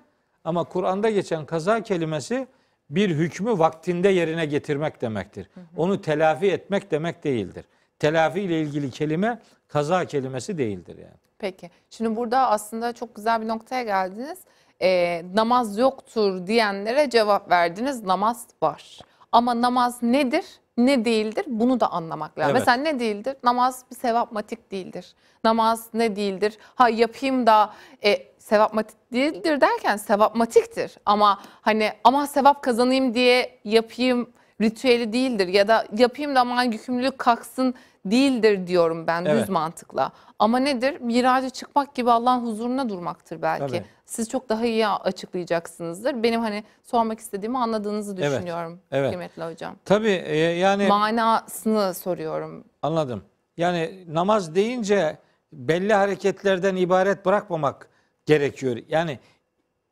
ama 0.44 0.64
Kur'an'da 0.64 1.10
geçen 1.10 1.46
kaza 1.46 1.84
kelimesi 1.84 2.48
bir 2.90 3.10
hükmü 3.10 3.60
vaktinde 3.60 4.10
yerine 4.10 4.46
getirmek 4.46 5.02
demektir. 5.02 5.50
Onu 5.78 6.02
telafi 6.02 6.52
etmek 6.52 6.92
demek 6.92 7.24
değildir. 7.24 7.66
Telafi 8.04 8.42
ile 8.42 8.62
ilgili 8.62 8.92
kelime 8.92 9.40
kaza 9.68 10.06
kelimesi 10.06 10.58
değildir 10.58 10.98
yani. 10.98 11.18
Peki. 11.40 11.72
Şimdi 11.90 12.16
burada 12.16 12.50
aslında 12.50 12.94
çok 12.94 13.16
güzel 13.16 13.42
bir 13.42 13.48
noktaya 13.48 13.84
geldiniz. 13.84 14.40
Ee, 14.82 15.24
namaz 15.34 15.78
yoktur 15.78 16.48
diyenlere 16.48 17.10
cevap 17.10 17.50
verdiniz. 17.50 18.04
Namaz 18.04 18.48
var. 18.64 19.00
Ama 19.32 19.62
namaz 19.62 20.04
nedir? 20.04 20.46
Ne 20.78 21.06
değildir? 21.06 21.46
Bunu 21.48 21.80
da 21.80 21.92
anlamak 21.92 22.40
lazım. 22.40 22.56
Evet. 22.56 22.68
Mesela 22.68 22.84
ne 22.84 23.00
değildir? 23.00 23.36
Namaz 23.44 23.86
bir 23.92 23.96
sevapmatik 23.96 24.72
değildir. 24.72 25.16
Namaz 25.44 25.88
ne 25.94 26.16
değildir? 26.16 26.58
Ha 26.76 26.90
yapayım 26.90 27.48
da 27.48 27.74
e, 28.06 28.18
sevapmatik 28.40 29.14
değildir 29.14 29.62
derken 29.62 29.98
sevapmatiktir. 29.98 30.96
Ama 31.06 31.42
hani 31.62 31.92
ama 32.04 32.28
sevap 32.28 32.64
kazanayım 32.64 33.14
diye 33.14 33.60
yapayım 33.64 34.30
ritüeli 34.62 35.14
değildir. 35.14 35.48
Ya 35.48 35.68
da 35.68 35.86
yapayım 35.98 36.36
da 36.36 36.40
aman 36.40 36.64
yükümlülük 36.64 37.20
kalksın 37.20 37.76
değildir 38.06 38.68
diyorum 38.68 39.08
ben 39.08 39.26
Evet. 39.26 39.42
düz 39.44 39.50
mantıkla. 39.50 40.12
Ama 40.40 40.60
nedir? 40.60 41.02
Miraca 41.02 41.50
çıkmak 41.50 41.96
gibi 41.96 42.12
Allah'ın 42.12 42.46
huzuruna 42.46 42.90
durmaktır 42.90 43.42
belki. 43.42 43.68
Tabii. 43.68 43.86
Siz 44.06 44.30
çok 44.30 44.50
daha 44.50 44.66
iyi 44.66 44.88
açıklayacaksınızdır. 44.88 46.24
Benim 46.24 46.42
hani 46.42 46.64
sormak 46.84 47.20
istediğimi 47.20 47.58
anladığınızı 47.58 48.16
Evet, 48.20 48.32
düşünüyorum 48.32 48.80
evet. 48.92 49.10
kıymetli 49.10 49.44
hocam. 49.44 49.76
Tabii 49.86 50.10
e, 50.26 50.38
yani 50.38 50.88
Manasını 50.88 51.94
soruyorum. 51.94 52.64
anladım. 52.82 53.24
Yani 53.58 54.06
namaz 54.08 54.56
deyince 54.56 55.18
belli 55.54 55.94
hareketlerden 55.94 56.76
ibaret 56.76 57.26
bırakmamak 57.26 57.90
gerekiyor. 58.26 58.78
Yani 58.90 59.20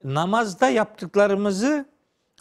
namazda 0.03 0.69
yaptıklarımızı 0.69 1.85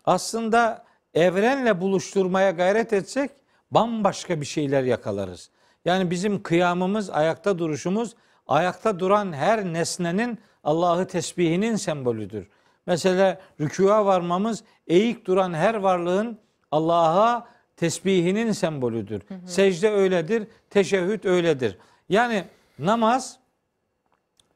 aslında 0.05 0.85
evrenle 1.15 1.81
buluşturmaya 1.81 2.51
gayret 2.51 2.93
etsek 2.93 3.31
bambaşka 3.71 4.41
bir 4.41 4.47
şeyler 4.47 4.83
yakalarız. 4.83 5.51
Yani 5.85 6.11
bizim 6.11 6.43
kıyamımız, 6.43 7.11
ayakta 7.11 7.59
duruşumuz, 7.59 8.15
ayakta 8.49 8.99
duran 8.99 9.33
her 9.33 9.65
nesnenin 9.65 10.39
Allah'ı 10.65 11.07
tesbihinin 11.07 11.77
sembolüdür. 11.77 12.49
Mesela 12.87 13.41
rükûa 13.61 14.07
varmamız 14.07 14.65
eğik 14.87 15.27
duran 15.27 15.55
her 15.55 15.75
varlığın 15.75 16.39
Allah'a 16.71 17.49
tesbihinin 17.77 18.53
sembolüdür. 18.53 19.23
Secde 19.47 19.91
öyledir, 19.91 20.49
teşehhüd 20.71 21.25
öyledir. 21.25 21.79
Yani 22.09 22.45
namaz 22.79 23.39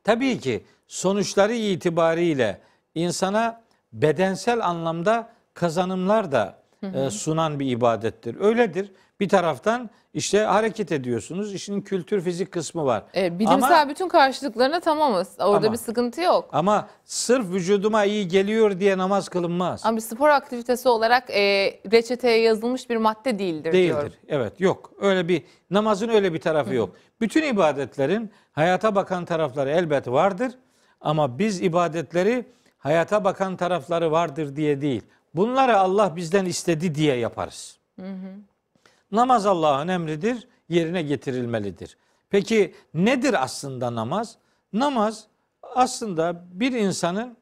tabii 0.04 0.38
ki 0.38 0.64
sonuçları 0.86 1.54
itibariyle 1.54 2.60
insana 2.94 3.62
bedensel 3.92 4.66
anlamda 4.66 5.32
kazanımlar 5.54 6.32
da 6.32 6.58
e, 6.94 7.10
sunan 7.10 7.60
bir 7.60 7.70
ibadettir. 7.70 8.40
Öyledir. 8.40 8.92
Bir 9.21 9.28
taraftan 9.28 9.90
işte 10.14 10.38
hareket 10.40 10.92
ediyorsunuz. 10.92 11.54
İşin 11.54 11.80
kültür 11.80 12.21
fizik 12.21 12.52
kısmı 12.52 12.85
var. 12.85 13.02
E, 13.16 13.38
bilimsel 13.38 13.80
Ama- 13.83 13.88
bütün 13.88 14.09
karşılıklarına 14.09 14.80
tamamız. 14.80 15.28
Orada 15.38 15.66
Ama- 15.66 15.73
bir 15.73 15.78
sıkıntı 15.78 16.21
yok. 16.21 16.49
Ama 16.52 16.88
sırf 17.04 17.50
vücuduma 17.50 18.04
iyi 18.04 18.28
geliyor 18.28 18.80
diye 18.80 18.99
namaz 18.99 19.28
kılınmaz. 19.28 19.87
Ama 19.87 19.97
bir 19.97 20.02
spor 20.02 20.28
aktivitesi 20.28 20.88
olarak 20.88 21.30
e, 21.30 21.40
reçeteye 21.92 22.40
yazılmış 22.40 22.90
bir 22.90 22.97
madde 22.97 23.38
değildir, 23.38 23.73
diyorum. 23.73 24.02
Değildir. 24.02 24.18
Evet 24.28 24.61
yok. 24.61 24.92
Öyle 25.00 25.28
bir 25.28 25.42
namazın 25.71 26.09
öyle 26.09 26.33
bir 26.35 26.40
tarafı 26.40 26.75
yok. 26.75 26.90
Bütün 27.21 27.42
ibadetlerin 27.42 28.30
hayata 28.52 28.94
bakan 28.94 29.25
tarafları 29.25 29.71
elbet 29.71 30.09
vardır. 30.09 30.52
Ama 31.00 31.38
biz 31.38 31.62
ibadetleri 31.62 32.44
hayata 32.78 33.25
bakan 33.25 33.56
tarafları 33.56 34.12
vardır 34.12 34.56
diye 34.56 34.80
değil. 34.80 35.02
Bunları 35.35 35.78
Allah 35.78 36.16
bizden 36.16 36.44
istedi 36.44 36.94
diye 36.94 37.16
yaparız. 37.16 37.78
Namaz 39.14 39.47
Allah'ın 39.47 39.88
emridir, 39.88 40.49
yerine 40.68 41.02
getirilmelidir. 41.02 41.97
Peki 42.30 42.75
nedir 42.94 43.42
aslında 43.44 43.94
namaz? 43.94 44.37
Namaz 44.73 45.26
aslında 45.62 46.44
bir 46.52 46.73
insanın 46.73 47.37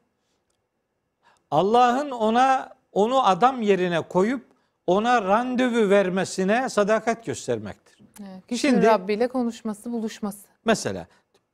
Allah'ın 1.51 2.11
ona 2.11 2.69
onu 2.91 3.25
adam 3.27 3.61
yerine 3.61 4.01
koyup 4.01 4.45
ona 4.87 5.21
randevu 5.21 5.89
vermesine 5.89 6.69
sadakat 6.69 7.25
göstermektir. 7.25 7.97
Evet, 8.19 8.47
kişinin 8.47 8.71
Şimdi- 8.71 8.85
Rabbi 8.85 9.13
ile 9.13 9.27
konuşması, 9.27 9.91
buluşması. 9.91 10.47
Mesela 10.65 11.07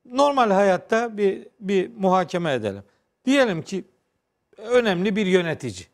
normal 0.04 0.50
hayatta 0.50 1.16
bir 1.16 1.46
bir 1.60 1.90
muhakeme 1.96 2.52
edelim. 2.52 2.82
Diyelim 3.24 3.62
ki 3.62 3.84
önemli 4.56 5.16
bir 5.16 5.26
yönetici. 5.26 5.86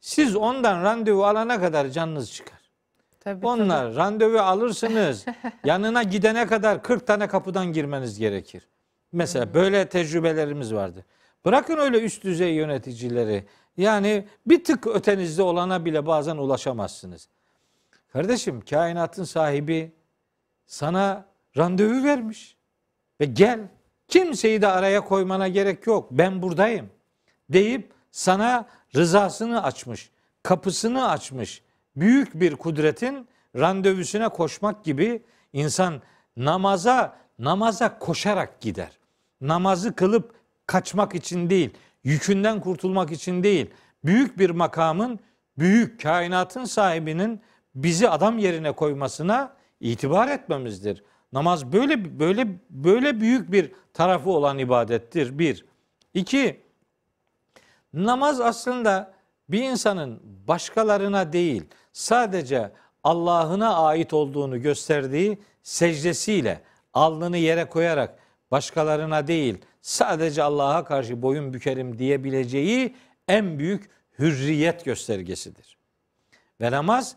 Siz 0.00 0.36
ondan 0.36 0.84
randevu 0.84 1.24
alana 1.24 1.60
kadar 1.60 1.88
canınız 1.88 2.32
çıkar. 2.32 2.59
Tabii, 3.20 3.46
Onlar 3.46 3.94
randevu 3.94 4.38
alırsınız. 4.38 5.26
yanına 5.64 6.02
gidene 6.02 6.46
kadar 6.46 6.82
40 6.82 7.06
tane 7.06 7.28
kapıdan 7.28 7.72
girmeniz 7.72 8.18
gerekir. 8.18 8.68
Mesela 9.12 9.54
böyle 9.54 9.88
tecrübelerimiz 9.88 10.74
vardı. 10.74 11.04
Bırakın 11.44 11.76
öyle 11.76 12.00
üst 12.00 12.24
düzey 12.24 12.54
yöneticileri. 12.54 13.44
Yani 13.76 14.28
bir 14.46 14.64
tık 14.64 14.86
ötenizde 14.86 15.42
olana 15.42 15.84
bile 15.84 16.06
bazen 16.06 16.36
ulaşamazsınız. 16.36 17.28
Kardeşim 18.12 18.60
kainatın 18.60 19.24
sahibi 19.24 19.92
sana 20.66 21.24
randevu 21.56 22.04
vermiş. 22.04 22.56
Ve 23.20 23.24
gel 23.24 23.60
kimseyi 24.08 24.62
de 24.62 24.66
araya 24.66 25.00
koymana 25.00 25.48
gerek 25.48 25.86
yok. 25.86 26.08
Ben 26.10 26.42
buradayım 26.42 26.90
deyip 27.50 27.92
sana 28.10 28.66
rızasını 28.96 29.62
açmış, 29.62 30.10
kapısını 30.42 31.08
açmış. 31.08 31.62
Büyük 32.00 32.40
bir 32.40 32.56
kudretin 32.56 33.28
randevusuna 33.56 34.28
koşmak 34.28 34.84
gibi 34.84 35.22
insan 35.52 36.02
namaza 36.36 37.16
namaza 37.38 37.98
koşarak 37.98 38.60
gider. 38.60 38.98
Namazı 39.40 39.94
kılıp 39.94 40.34
kaçmak 40.66 41.14
için 41.14 41.50
değil, 41.50 41.70
yükünden 42.04 42.60
kurtulmak 42.60 43.10
için 43.12 43.42
değil. 43.42 43.70
Büyük 44.04 44.38
bir 44.38 44.50
makamın, 44.50 45.20
büyük 45.58 46.02
kainatın 46.02 46.64
sahibinin 46.64 47.40
bizi 47.74 48.08
adam 48.08 48.38
yerine 48.38 48.72
koymasına 48.72 49.52
itibar 49.80 50.28
etmemizdir. 50.28 51.04
Namaz 51.32 51.72
böyle 51.72 52.20
böyle 52.20 52.60
böyle 52.70 53.20
büyük 53.20 53.52
bir 53.52 53.72
tarafı 53.94 54.30
olan 54.30 54.58
ibadettir. 54.58 55.38
Bir. 55.38 55.64
İki, 56.14 56.60
Namaz 57.94 58.40
aslında 58.40 59.14
bir 59.48 59.62
insanın 59.62 60.20
başkalarına 60.48 61.32
değil, 61.32 61.64
sadece 61.92 62.70
Allah'ına 63.04 63.76
ait 63.76 64.12
olduğunu 64.12 64.62
gösterdiği 64.62 65.38
secdesiyle 65.62 66.60
alnını 66.94 67.36
yere 67.36 67.64
koyarak 67.64 68.18
başkalarına 68.50 69.26
değil, 69.26 69.58
sadece 69.82 70.42
Allah'a 70.42 70.84
karşı 70.84 71.22
boyun 71.22 71.52
bükerim 71.52 71.98
diyebileceği 71.98 72.96
en 73.28 73.58
büyük 73.58 73.90
hürriyet 74.18 74.84
göstergesidir. 74.84 75.76
Ve 76.60 76.70
namaz 76.70 77.16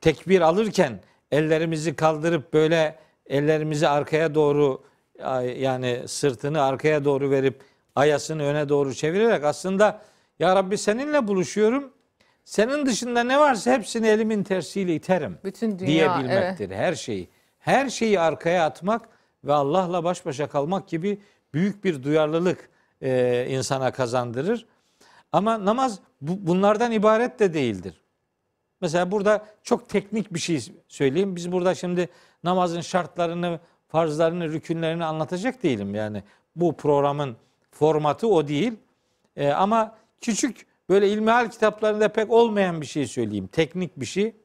tekbir 0.00 0.40
alırken 0.40 1.00
ellerimizi 1.30 1.96
kaldırıp 1.96 2.52
böyle 2.52 2.98
ellerimizi 3.26 3.88
arkaya 3.88 4.34
doğru 4.34 4.84
yani 5.56 6.02
sırtını 6.06 6.62
arkaya 6.62 7.04
doğru 7.04 7.30
verip 7.30 7.60
ayasını 7.94 8.42
öne 8.42 8.68
doğru 8.68 8.94
çevirerek 8.94 9.44
aslında 9.44 10.02
ya 10.38 10.56
Rabbi 10.56 10.78
seninle 10.78 11.28
buluşuyorum. 11.28 11.91
Senin 12.44 12.86
dışında 12.86 13.24
ne 13.24 13.38
varsa 13.38 13.72
hepsini 13.72 14.06
elimin 14.08 14.42
tersiyle 14.42 14.94
iterim 14.94 15.38
Bütün 15.44 15.78
dünya, 15.78 15.86
diyebilmektir. 15.86 16.70
Her 16.70 16.94
şeyi. 16.94 17.28
Her 17.58 17.88
şeyi 17.88 18.20
arkaya 18.20 18.66
atmak 18.66 19.08
ve 19.44 19.52
Allah'la 19.52 20.04
baş 20.04 20.26
başa 20.26 20.48
kalmak 20.48 20.88
gibi 20.88 21.20
büyük 21.54 21.84
bir 21.84 22.02
duyarlılık 22.02 22.70
e, 23.02 23.46
insana 23.50 23.92
kazandırır. 23.92 24.66
Ama 25.32 25.64
namaz 25.64 25.98
bu, 26.20 26.46
bunlardan 26.46 26.92
ibaret 26.92 27.38
de 27.38 27.54
değildir. 27.54 28.00
Mesela 28.80 29.10
burada 29.10 29.46
çok 29.62 29.88
teknik 29.88 30.34
bir 30.34 30.38
şey 30.38 30.72
söyleyeyim. 30.88 31.36
Biz 31.36 31.52
burada 31.52 31.74
şimdi 31.74 32.08
namazın 32.44 32.80
şartlarını, 32.80 33.60
farzlarını, 33.88 34.52
rükünlerini 34.52 35.04
anlatacak 35.04 35.62
değilim. 35.62 35.94
Yani 35.94 36.22
bu 36.56 36.76
programın 36.76 37.36
formatı 37.70 38.28
o 38.28 38.48
değil. 38.48 38.72
E, 39.36 39.50
ama 39.50 39.94
küçük 40.20 40.66
böyle 40.92 41.08
ilmihal 41.08 41.50
kitaplarında 41.50 42.08
pek 42.08 42.30
olmayan 42.30 42.80
bir 42.80 42.86
şey 42.86 43.06
söyleyeyim. 43.06 43.46
Teknik 43.52 44.00
bir 44.00 44.06
şey. 44.06 44.36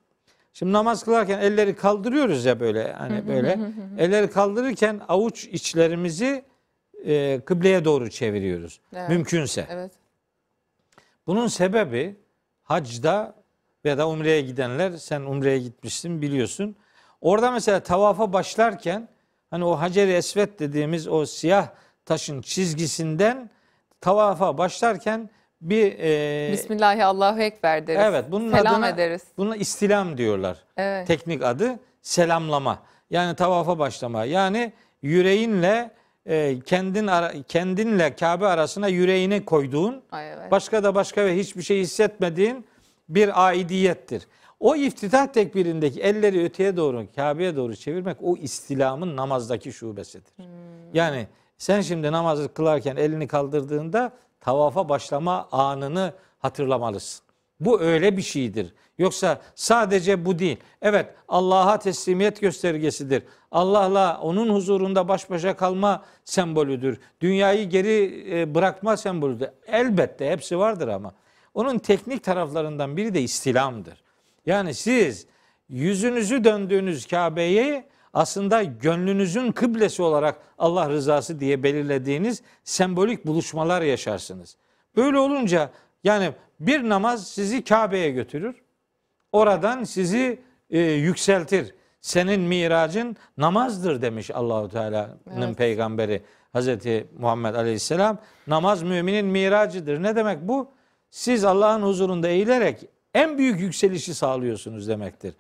Şimdi 0.54 0.74
namaz 0.74 1.04
kılarken 1.04 1.40
elleri 1.40 1.76
kaldırıyoruz 1.76 2.46
ya 2.46 2.60
böyle 2.60 2.94
hani 2.94 3.28
böyle. 3.28 3.60
elleri 3.98 4.30
kaldırırken 4.30 5.02
avuç 5.08 5.46
içlerimizi 5.46 6.46
e, 7.06 7.42
kıbleye 7.46 7.86
doğru 7.86 8.10
çeviriyoruz. 8.10 8.80
Evet. 8.94 9.10
Mümkünse. 9.10 9.68
Evet. 9.70 9.92
Bunun 11.28 11.48
sebebi 11.48 12.16
hacda 12.64 13.36
ya 13.84 13.98
da 13.98 14.10
umreye 14.10 14.42
gidenler 14.42 14.92
sen 14.92 15.22
umreye 15.22 15.60
gitmişsin 15.60 16.22
biliyorsun. 16.22 16.76
Orada 17.22 17.52
mesela 17.52 17.80
tavafa 17.80 18.34
başlarken 18.34 19.10
hani 19.50 19.66
o 19.66 19.80
Hacer-i 19.80 20.12
Esvet 20.12 20.60
dediğimiz 20.60 21.08
o 21.08 21.26
siyah 21.26 21.70
taşın 22.06 22.42
çizgisinden 22.42 23.50
tavafa 24.02 24.58
başlarken 24.58 25.30
bir 25.62 26.00
e, 26.00 26.52
Bismillahi 26.52 27.06
Allahu 27.06 27.42
Ekber 27.42 27.88
deriz. 27.88 28.02
Evet, 28.04 28.26
bunun 28.32 28.52
Selam 28.52 28.74
adına 28.76 28.90
ederiz. 28.90 29.22
buna 29.38 29.56
istilam 29.56 30.18
diyorlar. 30.18 30.58
Evet. 30.78 31.08
Teknik 31.08 31.44
adı 31.44 31.80
selamlama. 32.02 32.80
Yani 33.10 33.36
tavafa 33.36 33.80
başlama. 33.80 34.26
Yani 34.26 34.74
yüreğinle 35.02 35.92
e, 36.26 36.60
kendin 36.60 37.08
ara, 37.08 37.32
kendinle 37.48 38.16
Kabe 38.16 38.46
arasına 38.46 38.88
yüreğini 38.88 39.46
koyduğun, 39.46 40.02
Ay, 40.12 40.32
evet. 40.32 40.52
başka 40.52 40.84
da 40.84 40.96
başka 40.96 41.26
ve 41.26 41.36
hiçbir 41.38 41.62
şey 41.62 41.80
hissetmediğin 41.80 42.66
bir 43.10 43.48
aidiyettir. 43.48 44.28
O 44.60 44.76
iftitah 44.76 45.28
tekbirindeki 45.28 46.02
elleri 46.02 46.44
öteye 46.44 46.78
doğru, 46.78 47.06
Kabe'ye 47.16 47.56
doğru 47.56 47.76
çevirmek 47.76 48.18
o 48.22 48.38
istilamın 48.38 49.16
namazdaki 49.16 49.74
şubesidir. 49.74 50.34
Yani 50.94 51.28
sen 51.58 51.82
şimdi 51.82 52.12
namazı 52.12 52.54
kılarken 52.54 52.96
elini 52.96 53.28
kaldırdığında 53.28 54.12
tavafa 54.40 54.90
başlama 54.90 55.48
anını 55.52 56.14
hatırlamalısın. 56.40 57.26
Bu 57.60 57.82
öyle 57.82 58.18
bir 58.18 58.22
şeydir. 58.22 58.74
Yoksa 58.98 59.42
sadece 59.56 60.26
bu 60.26 60.40
değil. 60.40 60.58
Evet 60.82 61.14
Allah'a 61.28 61.80
teslimiyet 61.80 62.42
göstergesidir. 62.42 63.24
Allah'la 63.52 64.20
onun 64.22 64.50
huzurunda 64.50 65.08
baş 65.08 65.30
başa 65.30 65.56
kalma 65.56 66.04
sembolüdür. 66.26 67.00
Dünyayı 67.22 67.70
geri 67.70 68.26
e, 68.32 68.56
bırakma 68.56 68.98
sembolüdür. 68.98 69.48
Elbette 69.68 70.32
hepsi 70.32 70.60
vardır 70.60 70.88
ama. 70.88 71.14
Onun 71.54 71.80
teknik 71.80 72.24
taraflarından 72.24 72.98
biri 72.98 73.14
de 73.14 73.22
istilamdır. 73.22 74.04
Yani 74.46 74.74
siz 74.74 75.28
yüzünüzü 75.70 76.44
döndüğünüz 76.44 77.08
Kabe'yi 77.08 77.84
aslında 78.14 78.64
gönlünüzün 78.64 79.52
kıblesi 79.52 80.02
olarak 80.02 80.40
Allah 80.58 80.90
rızası 80.90 81.40
diye 81.40 81.64
belirlediğiniz 81.64 82.42
sembolik 82.64 83.28
buluşmalar 83.28 83.82
yaşarsınız. 83.82 84.58
Böyle 84.96 85.20
olunca 85.20 85.70
yani 86.04 86.32
bir 86.60 86.90
namaz 86.90 87.28
sizi 87.28 87.64
Kabe'ye 87.64 88.12
götürür. 88.12 88.56
Oradan 89.32 89.84
sizi 89.84 90.40
e, 90.70 90.80
yükseltir. 90.80 91.76
Senin 92.02 92.42
miracın 92.42 93.18
namazdır 93.38 94.02
demiş 94.02 94.32
Allahu 94.32 94.70
Teala'nın 94.70 95.42
Evet. 95.48 95.58
peygamberi 95.58 96.22
Hazreti 96.54 97.08
Muhammed 97.20 97.56
Aleyhisselam. 97.56 98.18
Namaz 98.48 98.84
müminin 98.84 99.26
miracıdır. 99.26 100.04
Ne 100.04 100.16
demek 100.16 100.42
bu? 100.42 100.72
Siz 101.10 101.44
Allah'ın 101.44 101.82
huzurunda 101.82 102.28
eğilerek 102.28 102.90
en 103.14 103.38
büyük 103.38 103.60
yükselişi 103.60 104.14
sağlıyorsunuz 104.16 104.88
demektir. 104.88 105.34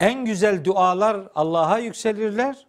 En 0.00 0.24
güzel 0.24 0.64
dualar 0.64 1.28
Allah'a 1.34 1.78
yükselirler 1.78 2.66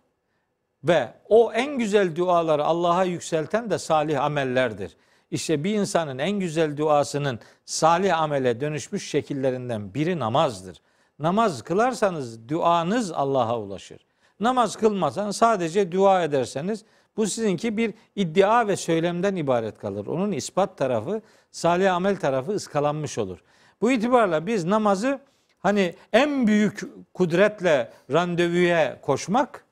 ve 0.84 1.14
o 1.30 1.54
en 1.54 1.78
güzel 1.78 2.16
duaları 2.16 2.66
Allah'a 2.66 3.04
yükselten 3.04 3.70
de 3.70 3.78
salih 3.78 4.24
amellerdir. 4.24 4.98
İşte 5.32 5.64
bir 5.64 5.76
insanın 5.76 6.18
en 6.18 6.32
güzel 6.32 6.78
duasının 6.78 7.40
salih 7.66 8.20
amele 8.20 8.62
dönüşmüş 8.62 9.10
şekillerinden 9.10 9.94
biri 9.94 10.20
namazdır. 10.20 10.82
namaz 11.20 11.62
kılarsanız 11.62 12.50
duanız 12.50 13.12
Allah'a 13.12 13.60
ulaşır. 13.60 14.06
Namaz 14.40 14.76
kılmasan 14.76 15.32
sadece 15.32 15.92
dua 15.92 16.24
ederseniz 16.24 16.86
bu 17.18 17.28
sizinki 17.28 17.78
bir 17.78 17.94
iddia 18.16 18.68
ve 18.68 18.76
söylemden 18.76 19.36
ibaret 19.36 19.78
kalır. 19.78 20.08
Onun 20.08 20.32
ispat 20.32 20.78
tarafı, 20.78 21.22
salih 21.52 21.94
amel 21.96 22.18
tarafı 22.18 22.52
ıskalanmış 22.52 23.18
olur. 23.18 23.40
Bu 23.82 23.92
itibarla 23.92 24.48
biz 24.48 24.66
namazı 24.66 25.20
hani 25.66 25.96
en 26.14 26.48
büyük 26.48 26.82
kudretle 27.14 27.92
randevuya 28.12 29.02
koşmak, 29.02 29.66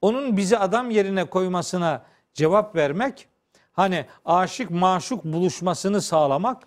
onun 0.00 0.36
bizi 0.36 0.58
adam 0.58 0.90
yerine 0.90 1.24
koymasına 1.24 2.02
cevap 2.34 2.76
vermek, 2.76 3.28
hani 3.72 4.06
aşık 4.24 4.70
maşuk 4.70 5.24
buluşmasını 5.24 6.02
sağlamak, 6.02 6.62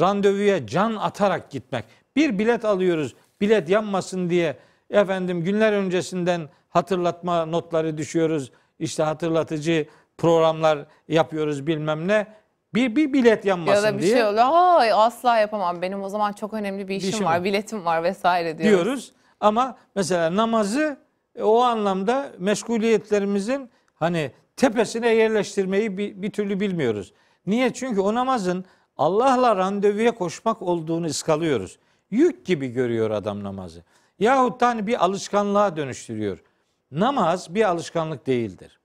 randevuya 0.00 0.66
can 0.66 0.96
atarak 0.96 1.50
gitmek. 1.50 1.84
Bir 2.16 2.38
bilet 2.38 2.64
alıyoruz, 2.64 3.14
bilet 3.40 3.68
yanmasın 3.68 4.30
diye 4.30 4.56
efendim 4.90 5.44
günler 5.44 5.72
öncesinden 5.72 6.48
hatırlatma 6.68 7.46
notları 7.46 7.98
düşüyoruz. 7.98 8.52
İşte 8.78 9.02
hatırlatıcı 9.02 9.86
programlar 10.18 10.86
yapıyoruz 11.08 11.66
bilmem 11.66 12.08
ne. 12.08 12.26
Bir, 12.74 12.96
bir 12.96 13.12
bilet 13.12 13.44
yanmasın 13.44 13.86
Ya 13.86 13.92
da 13.92 13.96
bir 13.98 14.02
diye 14.02 14.16
şey 14.16 14.24
oluyor. 14.24 14.46
Ay 14.50 14.92
asla 14.92 15.38
yapamam. 15.38 15.82
Benim 15.82 16.02
o 16.02 16.08
zaman 16.08 16.32
çok 16.32 16.54
önemli 16.54 16.88
bir 16.88 16.96
işim, 16.96 17.10
işim 17.10 17.24
var, 17.24 17.36
var." 17.36 17.44
biletim 17.44 17.84
var 17.84 18.02
vesaire 18.02 18.58
diyoruz. 18.58 18.84
diyoruz. 18.84 19.12
Ama 19.40 19.76
mesela 19.94 20.36
namazı 20.36 20.96
e, 21.34 21.42
o 21.42 21.60
anlamda 21.60 22.32
meşguliyetlerimizin 22.38 23.70
hani 23.94 24.30
tepesine 24.56 25.14
yerleştirmeyi 25.14 25.98
bir, 25.98 26.22
bir 26.22 26.30
türlü 26.30 26.60
bilmiyoruz. 26.60 27.12
Niye? 27.46 27.72
Çünkü 27.72 28.00
o 28.00 28.14
namazın 28.14 28.64
Allah'la 28.96 29.56
randevuya 29.56 30.14
koşmak 30.14 30.62
olduğunu 30.62 31.06
ıskalıyoruz. 31.06 31.78
Yük 32.10 32.46
gibi 32.46 32.68
görüyor 32.68 33.10
adam 33.10 33.44
namazı. 33.44 33.82
Yahut 34.18 34.60
da 34.60 34.66
hani 34.68 34.86
bir 34.86 35.04
alışkanlığa 35.04 35.76
dönüştürüyor. 35.76 36.42
Namaz 36.90 37.54
bir 37.54 37.68
alışkanlık 37.68 38.26
değildir. 38.26 38.80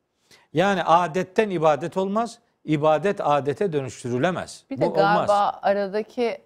Yani 0.53 0.83
adetten 0.83 1.49
ibadet 1.49 1.97
olmaz, 1.97 2.39
ibadet 2.65 3.21
adete 3.21 3.73
dönüştürülemez. 3.73 4.63
Bir 4.69 4.77
de 4.81 4.85
Bu 4.85 4.93
galiba 4.93 5.23
olmaz. 5.23 5.59
aradaki 5.61 6.37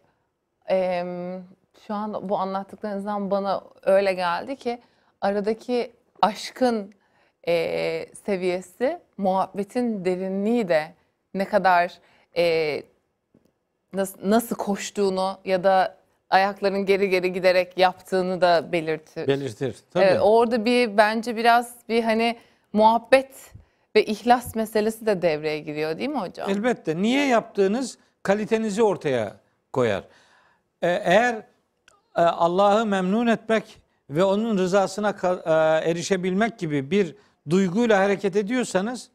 em, 0.68 1.44
şu 1.88 1.94
an 1.94 2.30
bu 2.30 2.38
anlattıklarınızdan 2.38 3.32
bana 3.32 3.62
öyle 3.84 4.14
geldi 4.14 4.56
ki 4.56 4.82
aradaki 5.22 5.92
aşkın 6.22 6.94
e, 7.48 8.06
seviyesi, 8.26 9.00
muhabbetin 9.18 10.06
derinliği 10.06 10.70
de 10.70 10.94
ne 11.34 11.46
kadar 11.46 11.94
e, 12.38 12.84
nasıl, 13.94 14.30
nasıl 14.30 14.56
koştuğunu 14.56 15.38
ya 15.46 15.64
da 15.64 15.98
ayakların 16.30 16.86
geri 16.86 17.10
geri 17.10 17.34
giderek 17.34 17.78
yaptığını 17.78 18.42
da 18.42 18.72
belirtir. 18.72 19.28
belirtir. 19.28 19.76
Tabii. 19.94 20.04
Evet, 20.04 20.20
orada 20.22 20.66
bir 20.66 20.98
bence 20.98 21.36
biraz 21.36 21.76
bir 21.90 22.04
hani 22.04 22.38
muhabbet 22.74 23.54
ve 23.96 24.06
ihlas 24.06 24.56
meselesi 24.56 25.06
de 25.06 25.22
devreye 25.22 25.60
giriyor 25.60 25.98
değil 25.98 26.10
mi 26.10 26.20
hocam? 26.20 26.50
Elbette. 26.50 27.02
Niye 27.02 27.26
yaptığınız 27.28 27.98
kalitenizi 28.24 28.84
ortaya 28.84 29.36
koyar. 29.74 30.04
Ee, 30.82 30.88
Eğer 31.06 31.36
e, 32.16 32.22
Allah'ı 32.22 32.86
memnun 32.86 33.28
etmek 33.28 33.82
ve 34.10 34.24
onun 34.24 34.58
rızasına 34.58 35.10
e, 35.10 35.52
erişebilmek 35.90 36.60
gibi 36.60 36.92
bir 36.92 37.16
duyguyla 37.50 38.00
hareket 38.00 38.36
ediyorsanız 38.36 39.10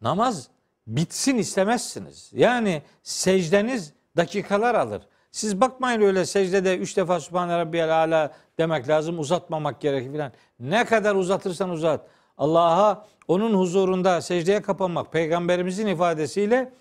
namaz 0.00 0.48
bitsin 0.86 1.38
istemezsiniz. 1.38 2.30
Yani 2.34 2.82
secdeniz 3.02 3.92
dakikalar 4.16 4.74
alır. 4.74 5.02
Siz 5.30 5.60
bakmayın 5.60 6.00
öyle 6.00 6.24
secdede 6.26 6.78
üç 6.78 6.96
defa 6.96 7.20
Sübhane 7.20 7.58
Rabbiyel 7.58 7.96
Ala 7.96 8.32
demek 8.58 8.88
lazım 8.88 9.18
uzatmamak 9.18 9.80
gerekir 9.80 10.12
filan. 10.12 10.32
Ne 10.60 10.84
kadar 10.84 11.14
uzatırsan 11.14 11.70
uzat. 11.70 12.06
Allah'a 12.38 13.06
onun 13.28 13.54
huzurunda 13.54 14.20
secdeye 14.20 14.62
kapanmak 14.62 15.12
peygamberimizin 15.12 15.86
ifadesiyle 15.86 16.72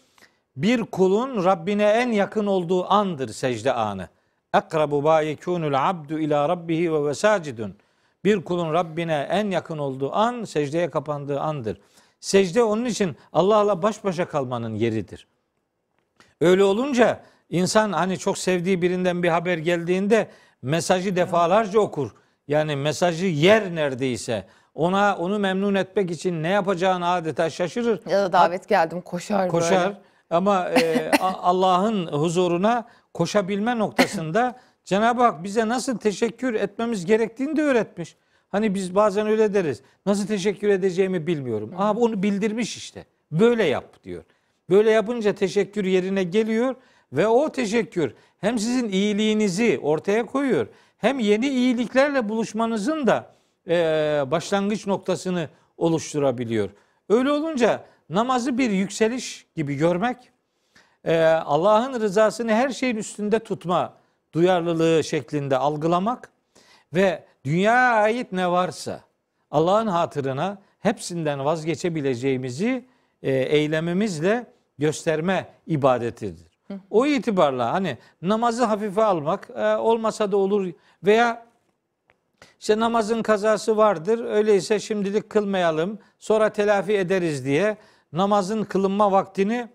bir 0.56 0.84
kulun 0.84 1.46
Rabbine 1.46 1.84
en 1.84 2.12
yakın 2.12 2.46
olduğu 2.46 2.92
andır 2.92 3.30
secde 3.30 3.74
anı. 3.74 4.10
Akrabu 4.54 5.02
ma 5.02 5.22
yekunul 5.22 5.74
abdu 5.74 6.20
ila 6.20 6.50
rabbihi 6.50 6.94
ve 6.94 7.06
vesacidun. 7.06 7.76
Bir 8.26 8.44
kulun 8.44 8.74
Rabbine 8.74 9.28
en 9.32 9.52
yakın 9.52 9.78
olduğu 9.78 10.14
an 10.14 10.44
secdeye 10.44 10.90
kapandığı 10.90 11.40
andır. 11.40 11.78
Secde 12.20 12.64
onun 12.64 12.86
için 12.86 13.16
Allah'la 13.34 13.82
baş 13.82 14.04
başa 14.04 14.28
kalmanın 14.28 14.76
yeridir. 14.76 15.28
Öyle 16.42 16.64
olunca 16.64 17.24
insan 17.50 17.92
hani 17.92 18.18
çok 18.18 18.38
sevdiği 18.38 18.82
birinden 18.82 19.24
bir 19.24 19.30
haber 19.30 19.58
geldiğinde 19.58 20.28
mesajı 20.62 21.16
defalarca 21.16 21.80
okur. 21.80 22.12
Yani 22.48 22.76
mesajı 22.76 23.26
yer 23.26 23.76
neredeyse. 23.76 24.48
Ona 24.76 25.18
onu 25.18 25.40
memnun 25.40 25.76
etmek 25.76 26.12
için 26.12 26.44
ne 26.44 26.50
yapacağını 26.50 27.08
adeta 27.08 27.50
şaşırır. 27.50 28.00
Ya 28.10 28.24
da 28.24 28.34
davet 28.34 28.68
geldim 28.68 29.02
koşar, 29.02 29.50
Koşar 29.50 29.86
böyle. 29.86 29.98
ama 30.30 30.70
e, 30.70 31.12
Allah'ın 31.22 32.08
huzuruna 32.08 32.88
koşabilme 33.14 33.80
noktasında 33.80 34.60
Cenab-ı 34.86 35.22
Hak 35.22 35.44
bize 35.44 35.68
nasıl 35.68 35.98
teşekkür 35.98 36.54
etmemiz 36.54 37.06
gerektiğini 37.06 37.56
de 37.58 37.62
öğretmiş. 37.62 38.16
Hani 38.50 38.76
biz 38.76 38.96
bazen 38.96 39.28
öyle 39.28 39.54
deriz. 39.54 39.82
Nasıl 40.06 40.28
teşekkür 40.28 40.70
edeceğimi 40.70 41.28
bilmiyorum. 41.28 41.74
Aa 41.78 41.94
onu 41.94 42.24
bildirmiş 42.24 42.78
işte. 42.78 43.06
Böyle 43.32 43.64
yap 43.64 44.04
diyor. 44.04 44.24
Böyle 44.70 44.92
yapınca 44.92 45.34
teşekkür 45.36 45.86
yerine 45.86 46.24
geliyor 46.24 46.76
ve 47.14 47.28
o 47.28 47.52
teşekkür 47.52 48.14
hem 48.40 48.60
sizin 48.60 48.90
iyiliğinizi 48.90 49.80
ortaya 49.84 50.26
koyuyor 50.26 50.68
hem 50.98 51.20
yeni 51.20 51.48
iyiliklerle 51.50 52.30
buluşmanızın 52.30 53.08
da 53.08 53.34
e, 53.68 53.76
başlangıç 54.32 54.88
noktasını 54.88 55.50
oluşturabiliyor. 55.78 56.70
Öyle 57.10 57.32
olunca 57.32 57.86
namazı 58.10 58.58
bir 58.58 58.70
yükseliş 58.70 59.46
gibi 59.56 59.76
görmek, 59.76 60.18
e, 61.06 61.24
Allah'ın 61.26 62.00
rızasını 62.00 62.52
her 62.52 62.70
şeyin 62.70 62.96
üstünde 62.96 63.40
tutma 63.40 63.94
duyarlılığı 64.34 65.04
şeklinde 65.04 65.58
algılamak 65.58 66.30
ve 66.94 67.24
dünyaya 67.46 67.94
ait 67.94 68.32
ne 68.32 68.52
varsa 68.52 69.02
Allah'ın 69.52 69.88
hatırına 69.88 70.58
hepsinden 70.80 71.46
vazgeçebileceğimizi 71.46 72.86
e, 73.24 73.32
eylemimizle 73.32 74.46
gösterme 74.78 75.48
ibadetidir. 75.68 76.54
O 76.90 77.06
itibarla 77.06 77.74
hani 77.74 77.98
namazı 78.22 78.64
hafife 78.64 79.04
almak 79.04 79.50
e, 79.56 79.76
olmasa 79.76 80.32
da 80.32 80.38
olur 80.38 80.74
veya 81.04 81.46
işte 82.60 82.80
namazın 82.80 83.22
kazası 83.24 83.78
vardır. 83.78 84.26
Öyleyse 84.26 84.80
şimdilik 84.80 85.30
kılmayalım. 85.30 86.00
Sonra 86.20 86.50
telafi 86.50 86.98
ederiz 86.98 87.46
diye 87.46 87.78
namazın 88.14 88.64
kılınma 88.64 89.12
vaktini 89.12 89.68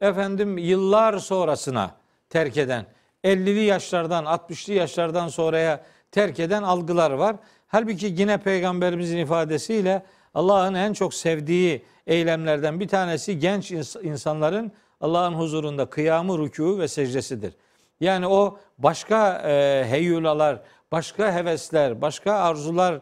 efendim 0.00 0.58
yıllar 0.58 1.18
sonrasına 1.18 1.90
terk 2.28 2.56
eden 2.56 2.86
50'li 3.24 3.64
yaşlardan 3.64 4.24
60'lı 4.24 4.72
yaşlardan 4.72 5.28
sonraya 5.28 5.84
terk 6.12 6.40
eden 6.40 6.62
algılar 6.62 7.10
var. 7.10 7.36
Halbuki 7.66 8.14
yine 8.16 8.38
peygamberimizin 8.38 9.18
ifadesiyle 9.18 10.02
Allah'ın 10.34 10.74
en 10.74 10.92
çok 10.92 11.14
sevdiği 11.14 11.84
eylemlerden 12.06 12.80
bir 12.80 12.88
tanesi 12.88 13.38
genç 13.38 13.70
ins- 13.72 14.02
insanların 14.02 14.72
Allah'ın 15.00 15.34
huzurunda 15.34 15.86
kıyamı, 15.86 16.32
rükû 16.32 16.78
ve 16.78 16.88
secdesidir. 16.88 17.54
Yani 18.00 18.26
o 18.26 18.58
başka 18.78 19.42
e, 19.46 19.84
heyyulalar, 19.88 20.62
başka 20.94 21.34
hevesler, 21.34 22.02
başka 22.02 22.32
arzular 22.32 23.00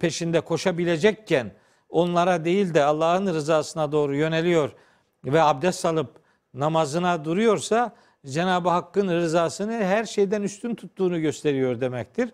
peşinde 0.00 0.40
koşabilecekken 0.40 1.52
onlara 1.88 2.44
değil 2.44 2.74
de 2.74 2.84
Allah'ın 2.84 3.26
rızasına 3.26 3.92
doğru 3.92 4.16
yöneliyor 4.16 4.72
ve 5.24 5.42
abdest 5.42 5.84
alıp 5.84 6.10
namazına 6.54 7.24
duruyorsa 7.24 7.92
Cenab-ı 8.26 8.68
Hakk'ın 8.68 9.08
rızasını 9.08 9.72
her 9.72 10.04
şeyden 10.04 10.42
üstün 10.42 10.74
tuttuğunu 10.74 11.20
gösteriyor 11.20 11.80
demektir. 11.80 12.30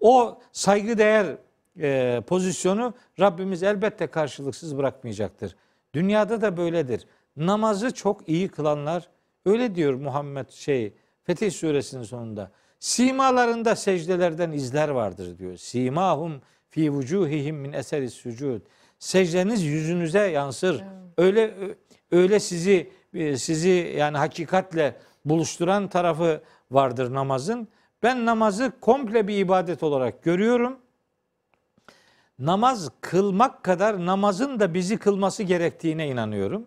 O 0.00 0.40
saygıdeğer 0.52 1.36
e, 1.80 2.20
pozisyonu 2.26 2.94
Rabbimiz 3.20 3.62
elbette 3.62 4.06
karşılıksız 4.06 4.78
bırakmayacaktır. 4.78 5.56
Dünyada 5.94 6.40
da 6.40 6.56
böyledir. 6.56 7.06
Namazı 7.36 7.94
çok 7.94 8.28
iyi 8.28 8.48
kılanlar 8.48 9.08
öyle 9.44 9.74
diyor 9.74 9.94
Muhammed 9.94 10.50
şey 10.50 10.94
Fetih 11.22 11.50
suresinin 11.50 12.02
sonunda. 12.02 12.50
Simalarında 12.80 13.76
secdelerden 13.76 14.52
izler 14.52 14.88
vardır 14.88 15.38
diyor. 15.38 15.56
Simahum 15.56 16.42
fi 16.68 16.92
vucuhihim 16.92 17.56
min 17.56 17.72
eseri 17.72 18.10
sucud. 18.10 18.60
Secdeniz 18.98 19.62
yüzünüze 19.62 20.20
yansır. 20.20 20.84
Öyle 21.18 21.54
öyle 22.10 22.40
sizi 22.40 22.92
sizi 23.36 23.94
yani 23.98 24.18
hakikatle 24.18 24.96
buluşturan 25.24 25.88
tarafı 25.88 26.42
vardır 26.70 27.14
namazın. 27.14 27.68
Ben 28.02 28.26
namazı 28.26 28.72
komple 28.80 29.28
bir 29.28 29.38
ibadet 29.38 29.82
olarak 29.82 30.22
görüyorum. 30.22 30.78
Namaz 32.38 32.90
kılmak 33.00 33.62
kadar 33.62 34.06
namazın 34.06 34.60
da 34.60 34.74
bizi 34.74 34.96
kılması 34.98 35.42
gerektiğine 35.42 36.08
inanıyorum. 36.08 36.66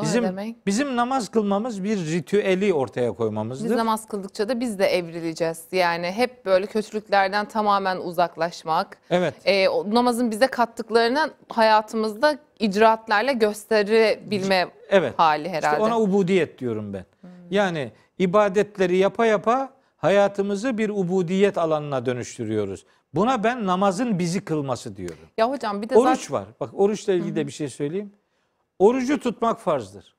O 0.00 0.02
Bizim 0.02 0.24
demek? 0.24 0.66
bizim 0.66 0.96
namaz 0.96 1.28
kılmamız 1.28 1.84
bir 1.84 1.96
ritüeli 1.96 2.74
ortaya 2.74 3.12
koymamızdır. 3.12 3.64
Biz 3.70 3.76
namaz 3.76 4.08
kıldıkça 4.08 4.48
da 4.48 4.60
biz 4.60 4.78
de 4.78 4.86
evrileceğiz. 4.86 5.64
Yani 5.72 6.06
hep 6.06 6.46
böyle 6.46 6.66
kötülüklerden 6.66 7.48
tamamen 7.48 7.96
uzaklaşmak. 7.96 8.98
Evet. 9.10 9.34
e, 9.44 9.68
o 9.68 9.94
namazın 9.94 10.30
bize 10.30 10.46
kattıklarını 10.46 11.30
hayatımızda 11.48 12.38
icraatlarla 12.58 13.32
gösterebilme 13.32 14.68
Evet. 14.90 15.14
hali 15.16 15.46
İşte 15.46 15.56
herhalde. 15.56 15.82
ona 15.82 16.00
ubudiyet 16.00 16.58
diyorum 16.58 16.92
ben. 16.92 17.04
Yani 17.50 17.92
ibadetleri 18.18 18.96
yapa 18.96 19.26
yapa 19.26 19.70
hayatımızı 19.96 20.78
bir 20.78 20.88
ubudiyet 20.88 21.58
alanına 21.58 22.06
dönüştürüyoruz. 22.06 22.84
Buna 23.14 23.44
ben 23.44 23.66
namazın 23.66 24.18
bizi 24.18 24.40
kılması 24.44 24.96
diyorum. 24.96 25.18
Ya 25.38 25.50
hocam 25.50 25.82
bir 25.82 25.88
de 25.88 25.94
zaten 25.94 26.10
Oruç 26.10 26.30
var. 26.30 26.44
Bak 26.60 26.70
oruçla 26.74 27.12
ilgili 27.12 27.36
de 27.36 27.46
bir 27.46 27.52
şey 27.52 27.68
söyleyeyim. 27.68 28.12
Orucu 28.80 29.20
tutmak 29.20 29.60
farzdır. 29.60 30.14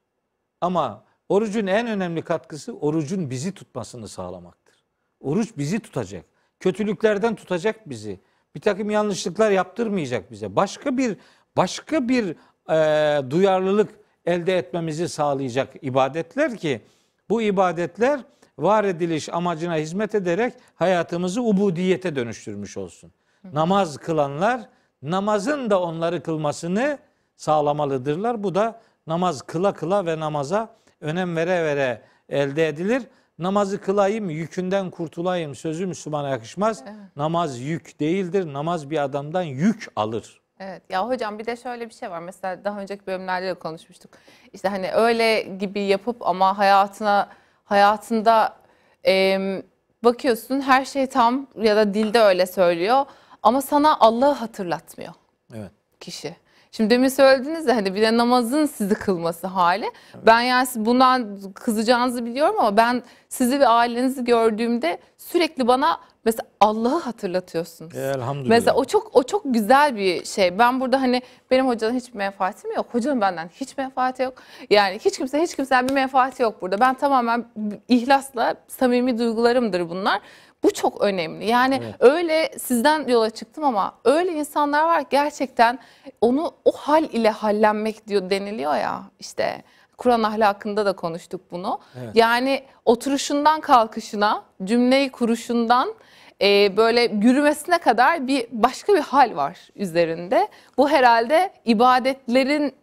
Ama 0.62 1.04
orucun 1.30 1.67
en 1.67 1.88
önemli 1.88 2.21
katkısı 2.21 2.78
orucun 2.78 3.30
bizi 3.30 3.54
tutmasını 3.54 4.08
sağlamaktır. 4.08 4.86
Oruç 5.19 5.58
bizi 5.58 5.80
tutacak. 5.80 6.26
Kötülüklerden 6.60 7.36
tutacak 7.36 7.89
bizi. 7.89 8.19
Bir 8.56 8.62
takım 8.62 8.89
yanlışlıklar 8.89 9.52
yaptırmayacak 9.52 10.32
bize. 10.32 10.56
Başka 10.56 10.97
bir 10.97 11.17
başka 11.58 12.10
bir 12.10 12.36
e, 12.69 13.30
duyarlılık 13.30 13.89
elde 14.26 14.58
etmemizi 14.58 15.10
sağlayacak 15.10 15.74
ibadetler 15.82 16.58
ki 16.58 16.82
bu 17.30 17.41
ibadetler 17.41 18.19
var 18.58 18.84
ediliş 18.84 19.30
amacına 19.30 19.76
hizmet 19.76 20.15
ederek 20.15 20.54
hayatımızı 20.76 21.41
ubudiyete 21.41 22.15
dönüştürmüş 22.15 22.78
olsun. 22.78 23.12
Namaz 23.43 23.97
kılanlar 23.97 24.69
namazın 25.02 25.69
da 25.69 25.82
onları 25.82 26.24
kılmasını 26.24 27.00
sağlamalıdırlar. 27.41 28.43
Bu 28.43 28.56
da 28.56 28.82
namaz 29.08 29.41
kıla 29.41 29.73
kıla 29.73 30.06
ve 30.06 30.19
namaza 30.19 30.69
önem 31.01 31.36
vere 31.36 31.63
vere 31.65 32.01
elde 32.30 32.67
edilir. 32.67 33.04
Namazı 33.39 33.82
kılayım, 33.82 34.30
yükünden 34.30 34.89
kurtulayım 34.89 35.56
sözü 35.56 35.86
Müslümana 35.86 36.30
yakışmaz. 36.30 36.84
Namaz 37.15 37.60
yük 37.60 37.99
değildir. 37.99 38.54
Namaz 38.54 38.89
bir 38.89 39.04
adamdan 39.04 39.41
yük 39.41 39.88
alır. 39.95 40.41
Evet 40.60 40.82
ya 40.89 41.08
hocam 41.08 41.39
bir 41.39 41.45
de 41.45 41.56
şöyle 41.56 41.89
bir 41.89 41.93
şey 41.93 42.12
var. 42.12 42.19
Mesela 42.19 42.63
daha 42.63 42.80
önceki 42.80 43.08
bölümlerde 43.08 43.47
de 43.47 43.54
konuşmuştuk. 43.54 44.12
İşte 44.54 44.67
hani 44.67 44.91
öyle 44.91 45.41
gibi 45.41 45.82
yapıp 45.82 46.27
ama 46.27 46.58
hayatına 46.58 47.30
hayatında 47.63 48.56
em, 49.04 49.63
bakıyorsun 50.04 50.62
her 50.62 50.86
şey 50.86 51.08
tam 51.08 51.47
ya 51.56 51.75
da 51.75 51.93
dilde 51.93 52.19
öyle 52.19 52.45
söylüyor 52.45 53.06
ama 53.43 53.62
sana 53.62 53.99
Allah'ı 53.99 54.34
hatırlatmıyor 54.34 55.13
Evet. 55.54 55.71
kişi. 55.99 56.36
Şimdi 56.71 56.89
demin 56.89 57.07
söylediniz 57.07 57.67
ya 57.67 57.75
hani 57.75 57.95
bir 57.95 58.01
de 58.01 58.17
namazın 58.17 58.65
sizi 58.65 58.95
kılması 58.95 59.47
hali. 59.47 59.86
Ben 60.25 60.41
yani 60.41 60.67
bundan 60.75 61.39
kızacağınızı 61.55 62.25
biliyorum 62.25 62.55
ama 62.60 62.77
ben 62.77 63.03
sizi 63.29 63.60
ve 63.60 63.67
ailenizi 63.67 64.23
gördüğümde 64.23 64.97
sürekli 65.17 65.67
bana 65.67 65.99
mesela 66.25 66.47
Allah'ı 66.60 66.99
hatırlatıyorsunuz. 66.99 67.95
E, 67.95 67.99
elhamdülillah. 68.01 68.49
Mesela 68.49 68.75
o 68.75 68.86
çok 68.86 69.15
o 69.15 69.23
çok 69.23 69.41
güzel 69.45 69.95
bir 69.95 70.25
şey. 70.25 70.60
Ben 70.60 70.81
burada 70.81 71.01
hani 71.01 71.21
benim 71.51 71.67
hocanın 71.67 71.95
hiç 71.95 72.13
menfaatim 72.13 72.71
yok. 72.75 72.86
Hocanın 72.91 73.21
benden 73.21 73.47
hiç 73.47 73.77
menfaati 73.77 74.23
yok. 74.23 74.34
Yani 74.69 74.99
hiç 74.99 75.17
kimse 75.17 75.41
hiç 75.41 75.55
kimsenin 75.55 75.89
bir 75.89 75.93
menfaati 75.93 76.43
yok 76.43 76.62
burada. 76.62 76.79
Ben 76.79 76.93
tamamen 76.93 77.45
ihlasla 77.88 78.55
samimi 78.67 79.19
duygularımdır 79.19 79.89
bunlar. 79.89 80.21
Bu 80.63 80.74
çok 80.74 81.02
önemli. 81.02 81.45
Yani 81.45 81.80
Evet. 81.84 81.95
öyle 82.00 82.52
sizden 82.60 83.08
yola 83.08 83.30
çıktım 83.30 83.63
ama 83.63 83.93
öyle 84.06 84.32
insanlar 84.34 84.84
var 84.86 85.02
ki 85.02 85.08
gerçekten 85.12 85.80
onu 86.21 86.52
o 86.65 86.71
hal 86.71 87.04
ile 87.04 87.30
hallenmek 87.30 88.08
diyor 88.08 88.30
deniliyor 88.30 88.76
ya 88.76 89.04
işte 89.19 89.63
Kur'an 89.97 90.24
ahlakında 90.24 90.86
da 90.86 90.93
konuştuk 90.93 91.41
bunu. 91.52 91.80
Evet. 92.02 92.15
Yani 92.15 92.63
oturuşundan 92.86 93.62
kalkışına, 93.62 94.43
cümleyi 94.63 95.12
kuruşundan 95.12 95.93
e, 96.41 96.78
böyle 96.78 97.02
yürümesine 97.02 97.78
kadar 97.78 98.28
bir 98.28 98.47
başka 98.52 98.93
bir 98.93 99.00
hal 99.00 99.36
var 99.36 99.69
üzerinde. 99.76 100.47
Bu 100.78 100.89
herhalde 100.89 101.52
ibadetlerin 101.65 102.74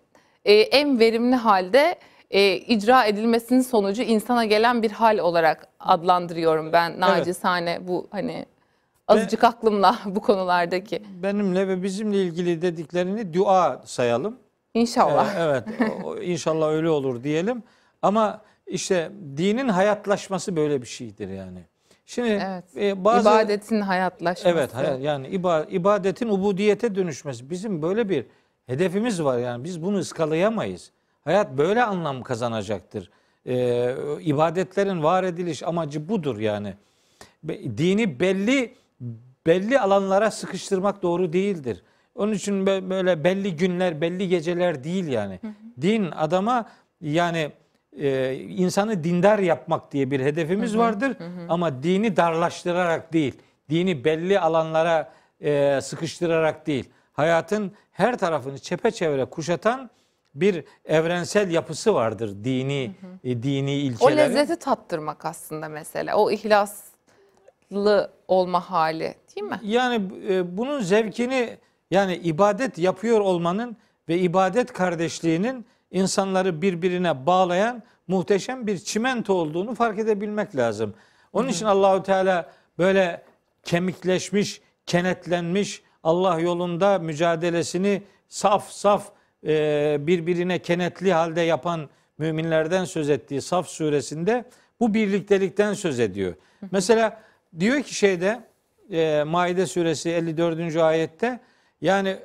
e, 0.45 0.55
en 0.55 0.99
verimli 0.99 1.37
halde 1.37 1.97
e, 2.31 2.57
icra 2.57 3.05
edilmesinin 3.05 3.61
sonucu 3.61 4.03
insana 4.03 4.45
gelen 4.45 4.83
bir 4.83 4.91
hal 4.91 5.19
olarak 5.19 5.69
adlandırıyorum 5.81 6.73
ben 6.73 7.01
nacizane 7.01 7.89
bu 7.89 8.07
hani 8.11 8.47
azıcık 9.09 9.45
aklımla 9.45 9.99
bu 10.07 10.21
konulardaki. 10.21 11.03
Benimle 11.23 11.69
ve 11.69 11.83
bizimle 11.83 12.23
ilgili 12.23 12.63
dediklerini 12.63 13.35
dua 13.35 13.83
sayalım. 13.85 14.37
İnşallah. 14.75 15.35
Ee, 15.35 15.43
evet. 15.43 15.65
inşallah 16.23 16.69
öyle 16.69 16.89
olur 16.91 17.25
diyelim. 17.25 17.63
Ama 18.03 18.41
işte 18.67 19.11
dinin 19.37 19.69
hayatlaşması 19.69 20.57
böyle 20.57 20.83
bir 20.83 20.87
şeydir 20.87 21.29
yani. 21.29 21.59
Şimdi 22.07 22.29
Evet. 22.29 22.65
e, 22.77 23.05
bazı 23.05 23.29
İbadetin 23.29 23.81
hayatlaşması. 23.81 24.49
Evet 24.49 24.71
yani 25.01 25.27
iba- 25.29 25.69
ibadetin 25.71 26.29
ubudiyete 26.29 26.95
dönüşmesi. 26.95 27.51
Bizim 27.51 27.83
böyle 27.83 28.09
bir 28.09 28.27
hedefimiz 28.67 29.25
var 29.25 29.39
yani 29.39 29.65
biz 29.65 29.83
bunu 29.83 29.99
ıskalayamayız. 29.99 30.91
Hayat 31.29 31.59
böyle 31.59 31.83
anlam 31.85 32.23
kazanacaktır. 32.23 33.11
Ee, 33.47 33.95
ibadetlerin 34.21 35.03
var 35.03 35.25
ediliş 35.25 35.63
amacı 35.63 36.09
budur 36.09 36.39
yani. 36.39 36.75
Be- 37.45 37.79
Dini 37.79 38.21
belli 38.21 38.75
belli 39.47 39.81
alanlara 39.81 40.31
sıkıştırmak 40.31 41.03
doğru 41.03 41.33
değildir. 41.33 41.83
Onun 42.15 42.33
için 42.33 42.67
bö- 42.67 42.91
böyle 42.91 43.25
belli 43.25 43.57
günler, 43.57 44.01
belli 44.01 44.29
geceler 44.29 44.85
değil 44.85 45.07
yani. 45.09 45.41
Din 45.81 46.11
adama 46.11 46.69
yani 47.01 47.51
e, 48.01 48.35
insanı 48.35 49.05
dindar 49.05 49.39
yapmak 49.39 49.93
diye 49.93 50.11
bir 50.11 50.21
hedefimiz 50.21 50.77
vardır 50.79 51.17
ama 51.49 51.83
dini 51.83 52.17
darlaştırarak 52.17 53.13
değil, 53.13 53.35
dini 53.71 54.05
belli 54.05 54.41
alanlara 54.41 55.13
e, 55.41 55.81
sıkıştırarak 55.83 56.67
değil. 56.67 56.89
Hayatın 57.13 57.73
her 57.93 58.19
tarafını 58.19 58.59
çepeçevre 58.59 59.25
kuşatan 59.25 59.91
bir 60.35 60.65
evrensel 60.85 61.51
yapısı 61.51 61.95
vardır 61.95 62.45
dini 62.45 62.91
e, 63.25 63.43
dini 63.43 63.71
O 63.71 63.75
ilkelerin. 63.75 64.17
lezzeti 64.17 64.57
tattırmak 64.59 65.25
aslında 65.25 65.69
mesela. 65.69 66.17
O 66.17 66.31
ihlaslı 66.31 68.11
olma 68.29 68.71
hali 68.71 69.15
değil 69.37 69.47
mi? 69.47 69.61
Yani 69.63 70.03
e, 70.29 70.57
bunun 70.57 70.81
zevkini 70.81 71.57
yani 71.91 72.17
ibadet 72.17 72.79
yapıyor 72.79 73.21
olmanın 73.21 73.77
ve 74.09 74.19
ibadet 74.19 74.73
kardeşliğinin 74.73 75.67
insanları 75.91 76.63
birbirine 76.63 77.27
bağlayan 77.27 77.83
muhteşem 78.09 78.67
bir 78.67 78.79
çimento 78.79 79.35
olduğunu 79.35 79.75
fark 79.75 79.99
edebilmek 79.99 80.57
lazım. 80.57 80.95
Onun 81.33 81.49
için 81.49 81.67
Allahu 81.67 82.03
Teala 82.03 82.51
böyle 82.79 83.23
kemikleşmiş, 83.63 84.61
kenetlenmiş 84.87 85.83
Allah 86.05 86.41
yolunda 86.41 86.99
mücadelesini 86.99 88.03
saf 88.29 88.71
saf 88.71 89.09
birbirine 90.07 90.59
kenetli 90.59 91.13
halde 91.13 91.41
yapan 91.41 91.89
müminlerden 92.19 92.85
söz 92.85 93.11
ettiği 93.11 93.41
Saf 93.43 93.69
suresinde 93.69 94.45
bu 94.81 94.95
birliktelikten 94.95 95.75
söz 95.75 96.01
ediyor. 96.01 96.35
Mesela 96.71 97.23
diyor 97.61 97.83
ki 97.83 97.95
şeyde 97.95 98.41
e, 98.91 99.25
Maide 99.27 99.67
suresi 99.67 100.11
54. 100.11 100.77
ayette 100.77 101.41
yani 101.81 102.17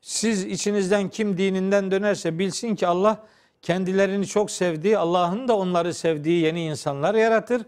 siz 0.00 0.44
içinizden 0.44 1.08
kim 1.08 1.38
dininden 1.38 1.90
dönerse 1.90 2.38
bilsin 2.38 2.74
ki 2.74 2.86
Allah 2.86 3.26
kendilerini 3.62 4.26
çok 4.26 4.50
sevdiği, 4.50 4.98
Allah'ın 4.98 5.48
da 5.48 5.56
onları 5.56 5.94
sevdiği 5.94 6.42
yeni 6.42 6.64
insanlar 6.64 7.14
yaratır. 7.14 7.62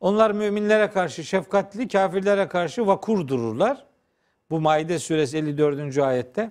Onlar 0.00 0.30
müminlere 0.30 0.90
karşı 0.90 1.24
şefkatli, 1.24 1.88
kafirlere 1.88 2.48
karşı 2.48 2.86
vakur 2.86 3.28
dururlar. 3.28 3.84
Bu 4.50 4.60
Maide 4.60 4.98
suresi 4.98 5.38
54. 5.38 5.98
ayette. 5.98 6.50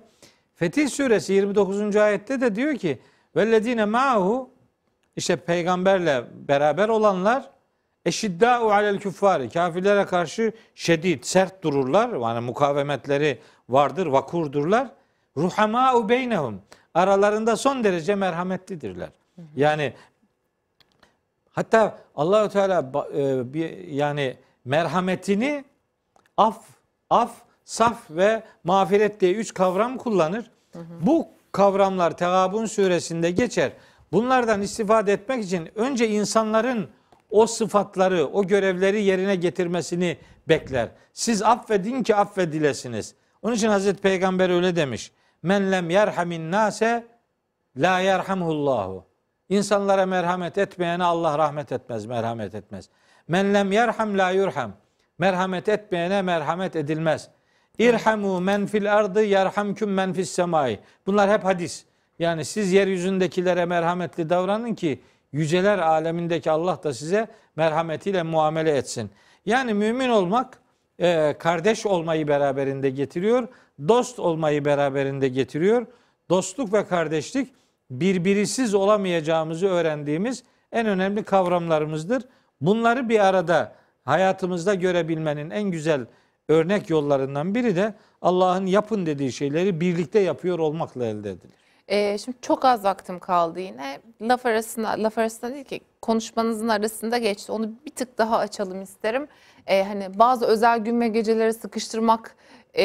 Fetih 0.64 0.88
suresi 0.88 1.32
29. 1.32 1.96
ayette 1.96 2.40
de 2.40 2.54
diyor 2.54 2.74
ki 2.74 2.98
vellezine 3.36 3.84
ma'hu 3.84 4.50
işte 5.16 5.36
peygamberle 5.36 6.24
beraber 6.48 6.88
olanlar 6.88 7.50
eşiddâ'u 8.04 8.70
alel 8.70 8.98
küffâri 8.98 9.48
kafirlere 9.48 10.04
karşı 10.04 10.52
şedid, 10.74 11.24
sert 11.24 11.62
dururlar. 11.62 12.20
Yani 12.20 12.40
mukavemetleri 12.40 13.38
vardır, 13.68 14.06
vakurdurlar. 14.06 14.88
Ruhamâ'u 15.36 16.08
beynehum 16.08 16.62
aralarında 16.94 17.56
son 17.56 17.84
derece 17.84 18.14
merhametlidirler. 18.14 19.10
Yani 19.56 19.92
hatta 21.50 21.98
Allahü 22.16 22.48
Teala 22.48 22.92
e, 23.14 23.44
yani 23.90 24.36
merhametini 24.64 25.64
af, 26.36 26.58
af, 27.10 27.30
saf 27.64 28.10
ve 28.10 28.42
mağfiret 28.64 29.20
diye 29.20 29.32
üç 29.34 29.54
kavram 29.54 29.98
kullanır. 29.98 30.53
Bu 31.00 31.28
kavramlar 31.52 32.16
Tegabun 32.16 32.66
suresinde 32.66 33.30
geçer. 33.30 33.72
Bunlardan 34.12 34.62
istifade 34.62 35.12
etmek 35.12 35.44
için 35.44 35.68
önce 35.74 36.08
insanların 36.08 36.90
o 37.30 37.46
sıfatları, 37.46 38.26
o 38.26 38.46
görevleri 38.46 39.02
yerine 39.02 39.36
getirmesini 39.36 40.18
bekler. 40.48 40.88
Siz 41.12 41.42
affedin 41.42 42.02
ki 42.02 42.14
affedilesiniz. 42.16 43.14
Onun 43.42 43.54
için 43.54 43.68
Hazreti 43.68 44.02
Peygamber 44.02 44.50
öyle 44.50 44.76
demiş. 44.76 45.12
Men 45.42 45.72
lem 45.72 45.90
yerhamin 45.90 46.52
nase 46.52 47.06
la 47.76 47.98
yerhamhullahu. 47.98 49.06
İnsanlara 49.48 50.06
merhamet 50.06 50.58
etmeyene 50.58 51.04
Allah 51.04 51.38
rahmet 51.38 51.72
etmez, 51.72 52.06
merhamet 52.06 52.54
etmez. 52.54 52.88
Men 53.28 53.54
lem 53.54 53.72
yerham 53.72 54.18
la 54.18 54.30
yurham. 54.30 54.72
Merhamet 55.18 55.68
etmeyene 55.68 56.22
merhamet 56.22 56.76
edilmez. 56.76 57.28
İrhamu 57.78 58.40
men 58.40 58.66
fil 58.66 58.94
ardı 58.94 59.24
yerhamküm 59.24 59.94
men 59.94 60.12
fis 60.12 60.30
semai. 60.30 60.78
Bunlar 61.06 61.30
hep 61.30 61.44
hadis. 61.44 61.84
Yani 62.18 62.44
siz 62.44 62.72
yeryüzündekilere 62.72 63.64
merhametli 63.64 64.30
davranın 64.30 64.74
ki 64.74 65.00
yüceler 65.32 65.78
alemindeki 65.78 66.50
Allah 66.50 66.82
da 66.82 66.94
size 66.94 67.28
merhametiyle 67.56 68.22
muamele 68.22 68.76
etsin. 68.76 69.10
Yani 69.46 69.74
mümin 69.74 70.08
olmak 70.08 70.58
e, 70.98 71.34
kardeş 71.38 71.86
olmayı 71.86 72.28
beraberinde 72.28 72.90
getiriyor. 72.90 73.48
Dost 73.88 74.18
olmayı 74.18 74.64
beraberinde 74.64 75.28
getiriyor. 75.28 75.86
Dostluk 76.30 76.72
ve 76.72 76.86
kardeşlik 76.86 77.54
birbirisiz 77.90 78.74
olamayacağımızı 78.74 79.66
öğrendiğimiz 79.66 80.44
en 80.72 80.86
önemli 80.86 81.22
kavramlarımızdır. 81.22 82.22
Bunları 82.60 83.08
bir 83.08 83.26
arada 83.26 83.74
hayatımızda 84.04 84.74
görebilmenin 84.74 85.50
en 85.50 85.70
güzel 85.70 86.06
örnek 86.48 86.90
yollarından 86.90 87.54
biri 87.54 87.76
de 87.76 87.94
Allah'ın 88.22 88.66
yapın 88.66 89.06
dediği 89.06 89.32
şeyleri 89.32 89.80
birlikte 89.80 90.18
yapıyor 90.20 90.58
olmakla 90.58 91.06
elde 91.06 91.30
edilir. 91.30 91.54
Ee, 91.88 92.18
şimdi 92.18 92.38
çok 92.42 92.64
az 92.64 92.84
vaktim 92.84 93.18
kaldı 93.18 93.60
yine. 93.60 94.00
Laf 94.22 94.46
arasında, 94.46 94.88
laf 94.88 95.18
arasında 95.18 95.54
değil 95.54 95.64
ki 95.64 95.80
konuşmanızın 96.02 96.68
arasında 96.68 97.18
geçti. 97.18 97.52
Onu 97.52 97.70
bir 97.86 97.90
tık 97.90 98.18
daha 98.18 98.38
açalım 98.38 98.82
isterim. 98.82 99.28
Ee, 99.66 99.84
hani 99.84 100.18
bazı 100.18 100.46
özel 100.46 100.78
gün 100.78 101.00
ve 101.00 101.08
geceleri 101.08 101.52
sıkıştırmak 101.54 102.36
e, 102.76 102.84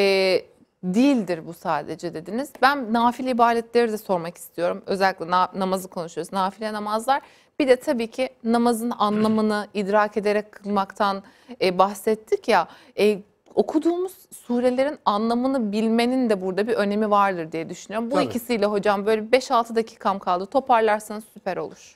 değildir 0.84 1.48
bu 1.48 1.54
sadece 1.54 2.13
dediniz. 2.13 2.50
Ben 2.62 2.93
nafile 2.93 3.32
ibadetleri 3.32 3.91
de 3.91 3.98
sormak 3.98 4.38
istiyorum. 4.38 4.84
Özellikle 4.86 5.32
na- 5.32 5.52
namazı 5.56 5.88
konuşuyoruz. 5.88 6.34
Nafile 6.34 6.74
namazlar. 6.74 7.22
Bir 7.60 7.67
de 7.67 7.76
tabii 7.76 8.08
ki 8.08 8.30
namazın 8.43 8.93
anlamını 8.98 9.67
idrak 9.74 10.17
ederek 10.17 10.52
kılmaktan 10.52 11.24
e, 11.62 11.78
bahsettik 11.78 12.48
ya. 12.48 12.67
E, 13.00 13.19
okuduğumuz 13.60 14.13
surelerin 14.32 14.98
anlamını 15.06 15.72
bilmenin 15.72 16.30
de 16.30 16.41
burada 16.41 16.67
bir 16.67 16.74
önemi 16.74 17.10
vardır 17.10 17.52
diye 17.52 17.69
düşünüyorum. 17.69 18.12
Bu 18.12 18.15
Tabii. 18.15 18.26
ikisiyle 18.26 18.65
hocam 18.65 19.06
böyle 19.06 19.22
5-6 19.22 19.76
dakikam 19.76 20.19
kaldı. 20.19 20.45
Toparlarsanız 20.45 21.24
süper 21.34 21.58
olur. 21.58 21.95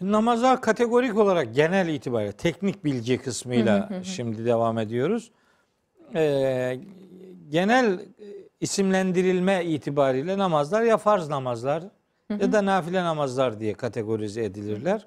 Namaza 0.00 0.60
kategorik 0.60 1.18
olarak 1.18 1.54
genel 1.54 1.88
itibariyle 1.88 2.32
teknik 2.32 2.84
bilgi 2.84 3.18
kısmıyla 3.18 3.88
şimdi 4.02 4.44
devam 4.44 4.78
ediyoruz. 4.78 5.30
Ee, 6.14 6.80
genel 7.48 8.00
isimlendirilme 8.60 9.64
itibariyle 9.64 10.38
namazlar 10.38 10.82
ya 10.82 10.96
farz 10.96 11.28
namazlar 11.28 11.84
ya 12.40 12.52
da 12.52 12.64
nafile 12.64 13.04
namazlar 13.04 13.60
diye 13.60 13.74
kategorize 13.74 14.44
edilirler. 14.44 15.06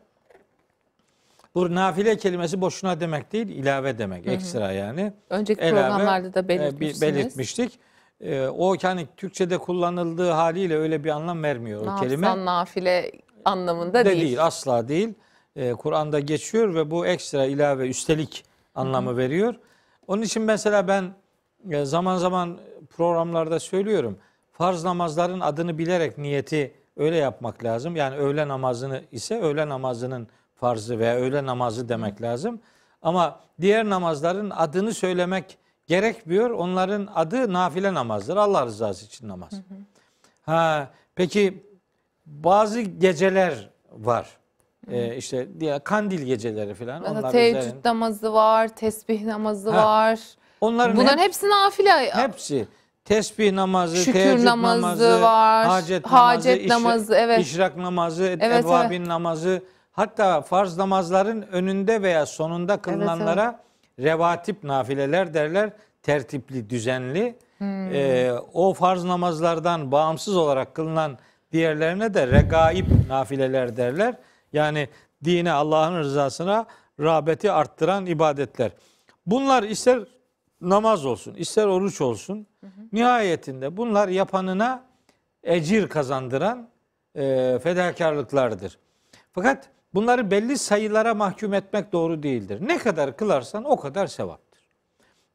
Bu 1.55 1.75
nafile 1.75 2.17
kelimesi 2.17 2.61
boşuna 2.61 2.99
demek 2.99 3.31
değil, 3.31 3.47
ilave 3.47 3.97
demek, 3.97 4.27
ekstra 4.27 4.71
yani. 4.71 5.13
Önceki 5.29 5.61
Elave, 5.61 5.79
programlarda 5.81 6.33
da 6.33 6.39
e, 6.39 6.47
belirtmişsiniz. 6.47 7.01
belirtmiştik. 7.01 7.79
E, 8.21 8.47
o 8.47 8.75
yani 8.83 9.07
Türkçe'de 9.17 9.57
kullanıldığı 9.57 10.29
haliyle 10.29 10.77
öyle 10.77 11.03
bir 11.03 11.09
anlam 11.09 11.43
vermiyor 11.43 11.81
o 11.81 11.85
Nafsan, 11.85 12.07
kelime. 12.07 12.45
nafile 12.45 13.11
anlamında 13.45 14.05
de 14.05 14.09
değil. 14.09 14.21
değil. 14.21 14.45
asla 14.45 14.87
değil. 14.87 15.13
Ee, 15.55 15.71
Kur'an'da 15.71 16.19
geçiyor 16.19 16.75
ve 16.75 16.91
bu 16.91 17.05
ekstra 17.05 17.45
ilave 17.45 17.87
üstelik 17.87 18.45
anlamı 18.75 19.17
veriyor. 19.17 19.55
Onun 20.07 20.21
için 20.21 20.43
mesela 20.43 20.87
ben 20.87 21.13
e, 21.71 21.85
zaman 21.85 22.17
zaman 22.17 22.57
programlarda 22.89 23.59
söylüyorum. 23.59 24.17
Farz 24.51 24.83
namazların 24.83 25.39
adını 25.39 25.77
bilerek 25.77 26.17
niyeti 26.17 26.73
öyle 26.97 27.17
yapmak 27.17 27.63
lazım. 27.63 27.95
Yani 27.95 28.15
öğle 28.15 28.47
namazını 28.47 29.01
ise 29.11 29.41
öğle 29.41 29.69
namazının 29.69 30.27
farzı 30.63 30.99
veya 30.99 31.15
öğle 31.15 31.45
namazı 31.45 31.89
demek 31.89 32.21
lazım. 32.21 32.59
Ama 33.01 33.39
diğer 33.61 33.89
namazların 33.89 34.49
adını 34.49 34.93
söylemek 34.93 35.57
gerekmiyor. 35.87 36.49
Onların 36.49 37.09
adı 37.15 37.53
nafile 37.53 37.93
namazdır. 37.93 38.37
Allah 38.37 38.65
rızası 38.65 39.05
için 39.05 39.27
namaz. 39.29 39.51
Ha, 40.45 40.89
peki 41.15 41.63
bazı 42.25 42.81
geceler 42.81 43.69
var. 43.91 44.37
Ee, 44.91 45.15
işte 45.15 45.59
diye 45.59 45.79
kandil 45.79 46.21
geceleri 46.21 46.73
falan. 46.73 47.01
Mesela 47.01 47.19
Onlar 47.19 47.31
teheccüd 47.31 47.59
üzerine- 47.61 47.79
namazı 47.85 48.33
var, 48.33 48.67
tesbih 48.75 49.21
namazı 49.25 49.69
Ha, 49.69 49.85
var. 49.85 50.19
Onların 50.61 50.97
Bunların 50.97 51.17
hep- 51.17 51.25
hepsi 51.25 51.49
nafile. 51.49 52.11
hepsi 52.11 52.67
tesbih 53.05 53.51
namazı, 53.51 53.97
Şükür 53.97 54.13
teheccüd 54.13 54.45
namazı 54.45 54.81
namazı, 54.81 55.21
var, 55.21 55.65
hacet, 55.67 56.05
hacet 56.07 56.69
namazı, 56.69 56.83
namazı, 56.85 57.15
evet. 57.15 57.39
işrak 57.39 57.77
namazı, 57.77 58.23
Evet, 58.41 58.65
evvabin 58.65 59.05
namazı, 59.05 59.63
hatta 59.93 60.41
farz 60.41 60.77
namazların 60.77 61.41
önünde 61.41 62.01
veya 62.01 62.25
sonunda 62.25 62.77
kılınanlara 62.77 63.59
revatip 63.99 64.63
nafileler 64.63 65.33
derler. 65.33 65.69
Tertipli, 66.03 66.69
düzenli. 66.69 67.35
Hmm. 67.57 67.93
Ee, 67.93 68.33
o 68.53 68.73
farz 68.73 69.03
namazlardan 69.03 69.91
bağımsız 69.91 70.37
olarak 70.37 70.75
kılınan 70.75 71.17
diğerlerine 71.51 72.13
de 72.13 72.27
regaib 72.27 72.85
nafileler 73.09 73.77
derler. 73.77 74.15
Yani 74.53 74.89
dine 75.23 75.51
Allah'ın 75.51 75.99
rızasına 75.99 76.65
rağbeti 76.99 77.51
arttıran 77.51 78.05
ibadetler. 78.05 78.71
Bunlar 79.25 79.63
ister 79.63 79.99
namaz 80.61 81.05
olsun, 81.05 81.33
ister 81.33 81.65
oruç 81.65 82.01
olsun. 82.01 82.47
Nihayetinde 82.93 83.77
bunlar 83.77 84.07
yapanına 84.07 84.83
ecir 85.43 85.89
kazandıran 85.89 86.69
e, 87.15 87.59
fedakarlıklardır. 87.63 88.77
Fakat 89.31 89.69
bunları 89.93 90.31
belli 90.31 90.57
sayılara 90.57 91.13
mahkum 91.13 91.53
etmek 91.53 91.93
doğru 91.93 92.23
değildir. 92.23 92.59
Ne 92.61 92.77
kadar 92.77 93.17
kılarsan 93.17 93.63
o 93.63 93.79
kadar 93.79 94.07
sevaptır. 94.07 94.61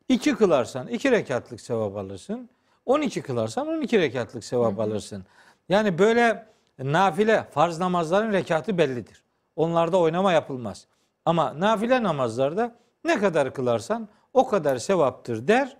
İki 0.08 0.34
kılarsan 0.34 0.86
iki 0.88 1.10
rekatlık 1.10 1.60
sevap 1.60 1.96
alırsın. 1.96 2.50
12 2.86 3.22
kılarsan 3.22 3.68
12 3.68 3.98
rekatlık 3.98 4.44
sevap 4.44 4.80
alırsın. 4.80 5.24
Yani 5.68 5.98
böyle 5.98 6.46
nafile 6.78 7.46
farz 7.50 7.78
namazların 7.78 8.32
rekatı 8.32 8.78
bellidir. 8.78 9.22
Onlarda 9.56 9.98
oynama 9.98 10.32
yapılmaz. 10.32 10.86
Ama 11.24 11.60
nafile 11.60 12.02
namazlarda 12.02 12.74
ne 13.04 13.18
kadar 13.18 13.54
kılarsan 13.54 14.08
o 14.34 14.48
kadar 14.48 14.78
sevaptır 14.78 15.48
der. 15.48 15.76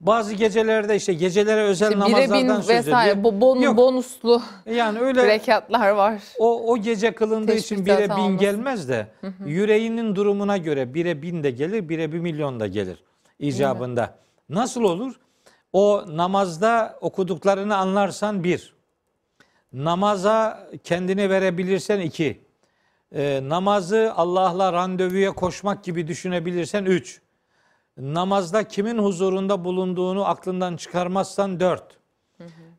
Bazı 0.00 0.34
gecelerde 0.34 0.96
işte 0.96 1.12
gecelere 1.12 1.62
özel 1.62 1.86
İşte 1.86 1.98
namazlardan 1.98 2.60
söz 2.60 2.68
vesaire 2.68 3.10
ediyor. 3.10 3.24
bu 3.24 3.28
bon- 3.44 3.62
Yok. 3.62 3.76
bonuslu 3.76 4.42
Yani 4.66 4.98
öyle 4.98 5.26
rekatlar 5.26 5.90
var. 5.90 6.22
o, 6.38 6.72
o 6.72 6.78
gece 6.78 7.14
kılındığı 7.14 7.52
için 7.54 7.76
Teşbihte 7.76 7.98
bire 7.98 8.04
bin 8.08 8.12
olmasın. 8.22 8.38
gelmez 8.38 8.88
de 8.88 9.06
yüreğinin 9.46 10.16
durumuna 10.16 10.56
göre 10.56 10.94
bire 10.94 11.22
bin 11.22 11.42
de 11.42 11.50
gelir, 11.50 11.88
bire 11.88 12.12
bir 12.12 12.18
milyon 12.18 12.60
da 12.60 12.66
gelir 12.66 13.04
icabında. 13.38 14.14
Nasıl 14.48 14.82
olur? 14.84 15.14
O 15.72 16.04
namazda 16.08 16.98
okuduklarını 17.00 17.76
anlarsan 17.76 18.44
bir, 18.44 18.74
namaza 19.72 20.68
kendini 20.84 21.30
verebilirsen 21.30 22.00
iki, 22.00 22.40
e, 23.12 23.40
namazı 23.42 24.12
Allah'la 24.16 24.72
randevuya 24.72 25.32
koşmak 25.32 25.84
gibi 25.84 26.08
düşünebilirsen 26.08 26.84
üç, 26.84 27.20
namazda 27.98 28.68
kimin 28.68 28.98
huzurunda 28.98 29.64
bulunduğunu 29.64 30.24
aklından 30.24 30.76
çıkarmazsan 30.76 31.60
dört, 31.60 31.98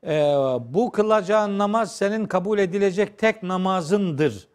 ee, 0.08 0.22
bu 0.60 0.92
kılacağın 0.92 1.58
namaz 1.58 1.96
senin 1.96 2.26
kabul 2.26 2.60
edilecek 2.60 3.18
tek 3.18 3.44
namazındır 3.44 4.48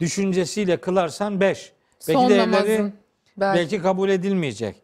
düşüncesiyle 0.00 0.76
kılarsan 0.76 1.40
beş. 1.40 1.72
Belki 2.08 2.12
Son 2.12 2.38
namazın. 2.38 2.92
Belki. 3.36 3.58
belki 3.58 3.82
kabul 3.82 4.08
edilmeyecek. 4.08 4.82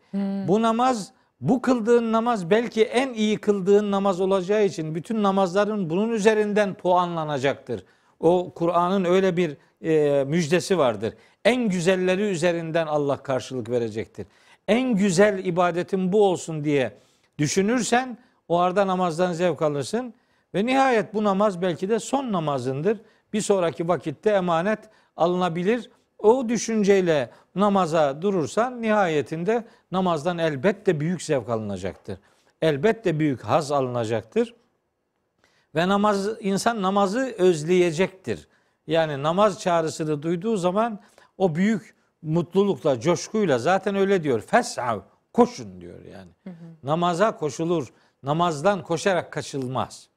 Bu 0.49 0.63
namaz 0.63 1.13
bu 1.41 1.63
kıldığın 1.63 2.13
namaz 2.13 2.51
belki 2.51 2.85
en 2.85 3.15
iyi 3.15 3.39
kıldığın 3.39 3.91
namaz 3.91 4.21
olacağı 4.21 4.65
için 4.65 4.95
bütün 4.95 5.23
namazların 5.23 5.91
bunun 5.91 6.13
üzerinden 6.13 6.75
puanlanacaktır. 6.75 7.85
O 8.21 8.53
Kur'an'ın 8.55 9.05
öyle 9.05 9.37
bir 9.37 9.57
e, 9.85 10.25
müjdesi 10.25 10.79
vardır. 10.79 11.15
En 11.45 11.69
güzelleri 11.69 12.23
üzerinden 12.23 12.87
Allah 12.87 13.17
karşılık 13.17 13.71
verecektir. 13.71 14.27
En 14.69 14.97
güzel 14.97 15.45
ibadetin 15.45 16.13
bu 16.13 16.25
olsun 16.25 16.65
diye 16.65 16.99
düşünürsen 17.39 18.19
o 18.49 18.59
arada 18.59 18.87
namazdan 18.87 19.33
zevk 19.33 19.63
alırsın 19.63 20.15
ve 20.55 20.67
nihayet 20.67 21.15
bu 21.15 21.25
namaz 21.25 21.63
belki 21.63 21.89
de 21.89 21.99
son 21.99 22.33
namazındır. 22.33 22.99
Bir 23.33 23.41
sonraki 23.41 23.89
vakitte 23.89 24.31
emanet 24.31 24.79
alınabilir. 25.17 25.91
O 26.19 26.49
düşünceyle 26.49 27.31
namaza 27.55 28.23
durursan 28.23 28.83
nihayetinde 28.83 29.65
namazdan 29.93 30.39
elbette 30.39 31.01
büyük 31.01 31.23
zevk 31.23 31.49
alınacaktır. 31.49 32.19
Elbette 32.63 33.19
büyük 33.19 33.43
haz 33.43 33.73
alınacaktır. 33.73 34.55
Ve 35.75 35.89
namaz 35.89 36.29
insan 36.41 36.83
namazı 36.83 37.35
özleyecektir. 37.39 38.49
Yani 38.87 39.23
namaz 39.23 39.61
çağrısını 39.61 40.23
duyduğu 40.23 40.57
zaman 40.57 41.01
o 41.39 41.55
büyük 41.55 41.95
mutlulukla, 42.23 43.01
coşkuyla 43.01 43.59
zaten 43.59 43.95
öyle 43.95 44.23
diyor. 44.23 44.41
Fes'av 44.41 45.01
koşun 45.33 45.81
diyor 45.81 46.05
yani. 46.05 46.57
Namaza 46.83 47.37
koşulur. 47.37 47.89
Namazdan 48.23 48.83
koşarak 48.83 49.33
kaçılmaz. 49.33 50.09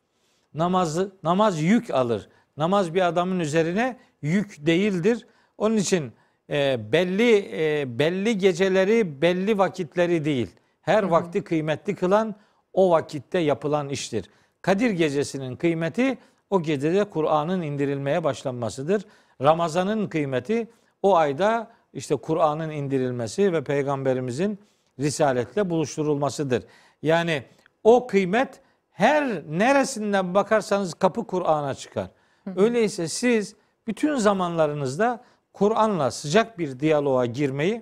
Namazı 0.53 1.11
namaz 1.23 1.61
yük 1.61 1.89
alır. 1.91 2.29
Namaz 2.57 2.93
bir 2.93 3.07
adamın 3.07 3.39
üzerine 3.39 3.97
yük 4.21 4.65
değildir. 4.65 5.27
Onun 5.57 5.77
için 5.77 6.11
e, 6.49 6.91
belli 6.91 7.49
e, 7.51 7.99
belli 7.99 8.37
geceleri, 8.37 9.21
belli 9.21 9.57
vakitleri 9.57 10.25
değil. 10.25 10.55
Her 10.81 11.03
vakti 11.03 11.43
kıymetli 11.43 11.95
kılan 11.95 12.35
o 12.73 12.91
vakitte 12.91 13.39
yapılan 13.39 13.89
iştir. 13.89 14.29
Kadir 14.61 14.89
gecesinin 14.89 15.55
kıymeti 15.55 16.17
o 16.49 16.63
gecede 16.63 17.03
Kur'an'ın 17.03 17.61
indirilmeye 17.61 18.23
başlanmasıdır. 18.23 19.05
Ramazan'ın 19.41 20.07
kıymeti 20.07 20.67
o 21.01 21.15
ayda 21.15 21.74
işte 21.95 22.15
Kur'an'ın 22.15 22.69
indirilmesi 22.69 23.53
ve 23.53 23.63
peygamberimizin 23.63 24.59
risaletle 24.99 25.69
buluşturulmasıdır. 25.69 26.63
Yani 27.01 27.43
o 27.83 28.07
kıymet 28.07 28.61
her 28.91 29.43
neresinden 29.49 30.33
bakarsanız 30.33 30.93
kapı 30.93 31.27
Kur'an'a 31.27 31.73
çıkar. 31.73 32.07
Öyleyse 32.55 33.07
siz 33.07 33.55
bütün 33.87 34.15
zamanlarınızda 34.15 35.23
Kur'an'la 35.53 36.11
sıcak 36.11 36.59
bir 36.59 36.79
diyaloğa 36.79 37.25
girmeyi 37.25 37.81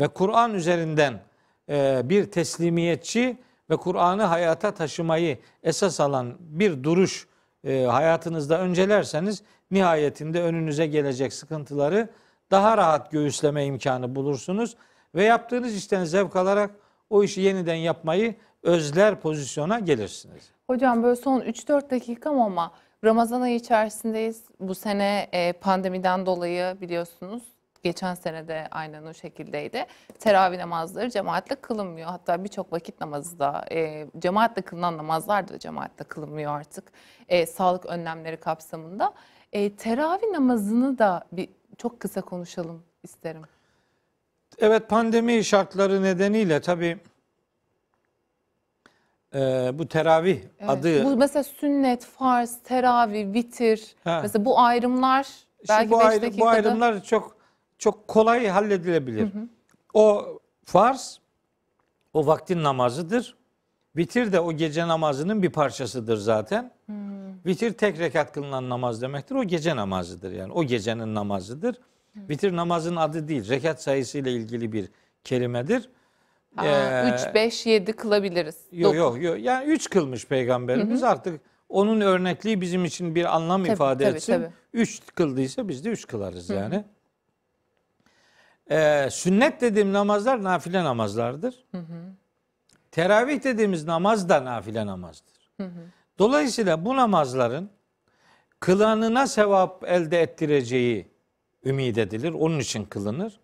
ve 0.00 0.08
Kur'an 0.08 0.54
üzerinden 0.54 1.20
e, 1.68 2.02
bir 2.04 2.24
teslimiyetçi 2.24 3.38
ve 3.70 3.76
Kur'an'ı 3.76 4.22
hayata 4.22 4.74
taşımayı 4.74 5.38
esas 5.62 6.00
alan 6.00 6.36
bir 6.40 6.82
duruş 6.82 7.26
e, 7.64 7.84
hayatınızda 7.84 8.60
öncelerseniz 8.60 9.42
nihayetinde 9.70 10.42
önünüze 10.42 10.86
gelecek 10.86 11.32
sıkıntıları 11.32 12.08
daha 12.52 12.76
rahat 12.76 13.10
göğüsleme 13.10 13.64
imkanı 13.64 14.14
bulursunuz 14.14 14.76
ve 15.14 15.24
yaptığınız 15.24 15.74
işten 15.74 16.04
zevk 16.04 16.36
alarak 16.36 16.70
o 17.10 17.22
işi 17.22 17.40
yeniden 17.40 17.74
yapmayı 17.74 18.34
özler 18.62 19.20
pozisyona 19.20 19.78
gelirsiniz. 19.78 20.50
Hocam 20.66 21.02
böyle 21.02 21.16
son 21.16 21.40
3-4 21.40 21.90
dakikam 21.90 22.40
ama 22.40 22.72
Ramazan 23.04 23.40
ayı 23.40 23.56
içerisindeyiz. 23.56 24.44
Bu 24.60 24.74
sene 24.74 25.28
e, 25.32 25.52
pandemiden 25.52 26.26
dolayı 26.26 26.80
biliyorsunuz 26.80 27.42
geçen 27.82 28.14
sene 28.14 28.48
de 28.48 28.68
aynen 28.70 29.04
o 29.04 29.14
şekildeydi. 29.14 29.86
Teravih 30.18 30.58
namazları 30.58 31.10
cemaatle 31.10 31.54
kılınmıyor. 31.54 32.08
Hatta 32.08 32.44
birçok 32.44 32.72
vakit 32.72 33.00
namazı 33.00 33.38
da 33.38 33.64
e, 33.72 34.06
cemaatle 34.18 34.62
kılınan 34.62 34.96
namazlar 34.96 35.48
da 35.48 35.58
cemaatle 35.58 36.04
kılınmıyor 36.04 36.52
artık. 36.52 36.92
E, 37.28 37.46
sağlık 37.46 37.86
önlemleri 37.86 38.36
kapsamında. 38.36 39.12
Teravih 39.78 40.30
namazını 40.32 40.98
da 40.98 41.24
bir 41.32 41.48
çok 41.78 42.00
kısa 42.00 42.20
konuşalım 42.20 42.82
isterim. 43.02 43.42
Evet 44.58 44.88
pandemi 44.88 45.44
şartları 45.44 46.02
nedeniyle 46.02 46.60
tabii 46.60 46.98
e, 49.34 49.70
bu 49.74 49.88
teravih 49.88 50.36
Evet. 50.60 50.70
adı 50.70 51.04
Bu 51.04 51.16
mesela 51.16 51.42
sünnet, 51.42 52.04
farz, 52.04 52.58
teravih, 52.64 53.32
vitir. 53.32 53.94
Ha. 54.04 54.18
Mesela 54.22 54.44
bu 54.44 54.60
ayrımlar 54.60 55.22
Şimdi 55.24 55.68
belki 55.68 55.90
bu, 55.90 55.98
5 56.00 56.06
ayrı- 56.06 56.22
dakikada. 56.22 56.44
bu 56.44 56.48
ayrımlar 56.48 57.02
çok 57.04 57.36
çok 57.78 58.08
kolay 58.08 58.46
halledilebilir. 58.48 59.28
O 59.94 60.26
farz 60.64 61.20
o 62.14 62.26
vaktin 62.26 62.62
namazıdır. 62.62 63.36
Vitir 63.96 64.32
de 64.32 64.40
o 64.40 64.52
gece 64.52 64.88
namazının 64.88 65.42
bir 65.42 65.50
parçasıdır 65.50 66.16
zaten. 66.16 66.70
Vitir 67.46 67.72
tek 67.72 67.98
rekat 67.98 68.32
kılınan 68.32 68.68
namaz 68.70 69.02
demektir. 69.02 69.34
O 69.34 69.44
gece 69.44 69.76
namazıdır 69.76 70.32
yani. 70.32 70.52
O 70.52 70.64
gecenin 70.64 71.14
namazıdır. 71.14 71.76
Vitir 72.16 72.56
namazın 72.56 72.96
adı 72.96 73.28
değil. 73.28 73.48
Rekat 73.48 73.82
sayısıyla 73.82 74.30
ilgili 74.30 74.72
bir 74.72 74.88
kelimedir. 75.24 75.90
Ee, 76.62 77.14
3, 77.28 77.34
5, 77.34 77.66
7 77.66 77.92
kılabiliriz. 77.92 78.56
Yok 78.72 78.94
yok 78.94 79.22
yok. 79.22 79.38
Yani 79.40 79.64
üç 79.64 79.90
kılmış 79.90 80.26
peygamberimiz 80.26 81.02
artık 81.02 81.40
onun 81.68 82.00
örnekliği 82.00 82.60
bizim 82.60 82.84
için 82.84 83.14
bir 83.14 83.36
anlam 83.36 83.62
Tabii, 83.62 83.72
ifade 83.72 84.04
tabii, 84.04 84.16
etsin. 84.16 84.32
tabii. 84.32 84.50
Üç 84.72 85.00
kıldıysa 85.14 85.68
biz 85.68 85.84
de 85.84 85.90
üç 85.90 86.06
kılarız 86.06 86.50
yani. 86.50 86.84
Ee, 88.70 89.08
sünnet 89.10 89.60
dediğim 89.60 89.92
namazlar 89.92 90.42
nafile 90.42 90.84
namazlardır. 90.84 91.64
Teravih 92.90 93.44
dediğimiz 93.44 93.86
namaz 93.86 94.28
da 94.28 94.44
nafile 94.44 94.86
namazdır. 94.86 95.50
Dolayısıyla 96.18 96.84
bu 96.84 96.96
namazların 96.96 97.70
kılanına 98.60 99.26
sevap 99.26 99.84
elde 99.84 100.22
ettireceği 100.22 101.08
ümit 101.64 101.98
edilir. 101.98 102.32
Onun 102.32 102.58
için 102.58 102.84
kılınır. 102.84 103.40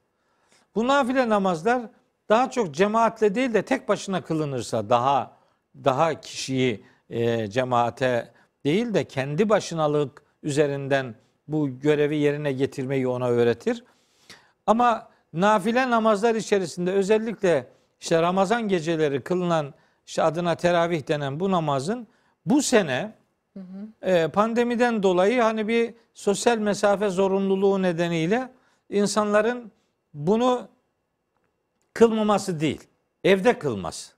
Bu 0.75 0.87
nafile 0.87 1.29
namazlar 1.29 1.83
daha 2.29 2.51
çok 2.51 2.75
cemaatle 2.75 3.35
değil 3.35 3.55
de 3.55 3.63
tek 3.63 3.89
başına 3.89 4.21
kılınırsa 4.23 4.91
daha 4.91 5.39
daha 5.85 6.21
kişiyi 6.21 6.85
e, 7.11 7.51
cemaate 7.51 8.33
değil 8.65 8.95
de 8.95 9.05
kendi 9.05 9.49
başınalık 9.49 10.23
üzerinden 10.43 11.15
bu 11.49 11.81
görevi 11.81 12.17
yerine 12.17 12.53
getirmeyi 12.53 13.09
ona 13.09 13.29
öğretir. 13.29 13.85
Ama 14.67 15.09
nafile 15.33 15.91
namazlar 15.91 16.35
içerisinde 16.35 16.93
özellikle 16.93 17.67
işte 18.01 18.23
Ramazan 18.23 18.69
geceleri 18.69 19.21
kılınan 19.21 19.75
işte 20.07 20.23
adına 20.23 20.55
teravih 20.55 21.09
denen 21.09 21.41
bu 21.41 21.51
namazın 21.51 22.09
bu 22.51 22.63
sene 22.63 23.13
e, 24.03 24.29
pandemiden 24.29 25.03
dolayı 25.03 25.41
hani 25.43 25.69
bir 25.69 25.95
sosyal 26.15 26.59
mesafe 26.59 27.09
zorunluluğu 27.09 27.83
nedeniyle 27.83 28.49
insanların 28.91 29.73
bunu 30.15 30.69
kılmaması 31.95 32.61
değil, 32.61 32.81
evde 33.25 33.59
kılması. 33.59 34.13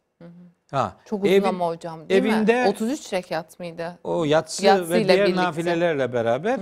Ha, 0.70 0.96
Çok 1.04 1.24
uzun 1.24 1.32
evin- 1.34 1.48
ama 1.48 1.66
hocam 1.66 2.08
değil 2.08 2.20
evinde- 2.24 2.62
mi? 2.64 2.68
33 2.68 3.12
rekat 3.12 3.58
mıydı? 3.60 3.98
o 4.04 4.24
yatsı 4.24 4.66
Yatsıyla 4.66 4.98
ve 5.00 5.08
diğer 5.08 5.24
birlikte. 5.26 5.42
nafilelerle 5.42 6.12
beraber 6.12 6.60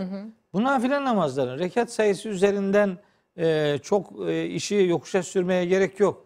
bu 0.53 0.65
nafile 0.65 1.05
namazların 1.05 1.59
rekat 1.59 1.93
sayısı 1.93 2.29
üzerinden 2.29 2.99
e, 3.39 3.79
çok 3.83 4.29
e, 4.29 4.47
işi 4.47 4.75
yokuşa 4.75 5.23
sürmeye 5.23 5.65
gerek 5.65 6.01
yok. 6.01 6.25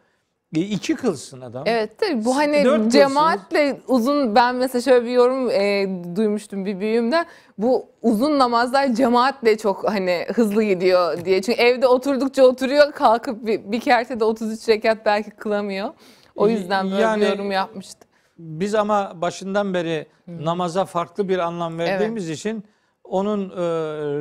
E, 0.56 0.60
iki 0.60 0.94
kılsın 0.94 1.40
adam. 1.40 1.62
Evet 1.66 1.98
tabii 1.98 2.24
bu 2.24 2.36
hani 2.36 2.64
Dört 2.64 2.76
kılsın. 2.76 2.90
cemaatle 2.90 3.80
uzun 3.88 4.34
ben 4.34 4.54
mesela 4.54 4.82
şöyle 4.82 5.06
bir 5.06 5.10
yorum 5.10 5.50
e, 5.50 5.86
duymuştum 6.16 6.64
bir 6.66 6.80
büyüğümden. 6.80 7.26
Bu 7.58 7.86
uzun 8.02 8.38
namazlar 8.38 8.92
cemaatle 8.94 9.58
çok 9.58 9.88
hani 9.90 10.26
hızlı 10.34 10.62
gidiyor 10.62 11.24
diye. 11.24 11.42
Çünkü 11.42 11.60
evde 11.60 11.86
oturdukça 11.86 12.44
oturuyor 12.44 12.92
kalkıp 12.92 13.46
bir, 13.46 13.72
bir 13.72 13.80
kertede 13.80 14.24
33 14.24 14.68
rekat 14.68 15.06
belki 15.06 15.30
kılamıyor. 15.30 15.88
O 16.36 16.48
yüzden 16.48 16.90
böyle 16.90 17.02
Yani- 17.02 17.22
bir 17.22 17.28
yorum 17.28 17.50
yapmıştı. 17.50 18.06
Biz 18.38 18.74
ama 18.74 19.12
başından 19.14 19.74
beri 19.74 20.06
namaza 20.26 20.84
farklı 20.84 21.28
bir 21.28 21.38
anlam 21.38 21.78
verdiğimiz 21.78 22.30
için 22.30 22.64
onun 23.04 23.50
e, 23.50 23.56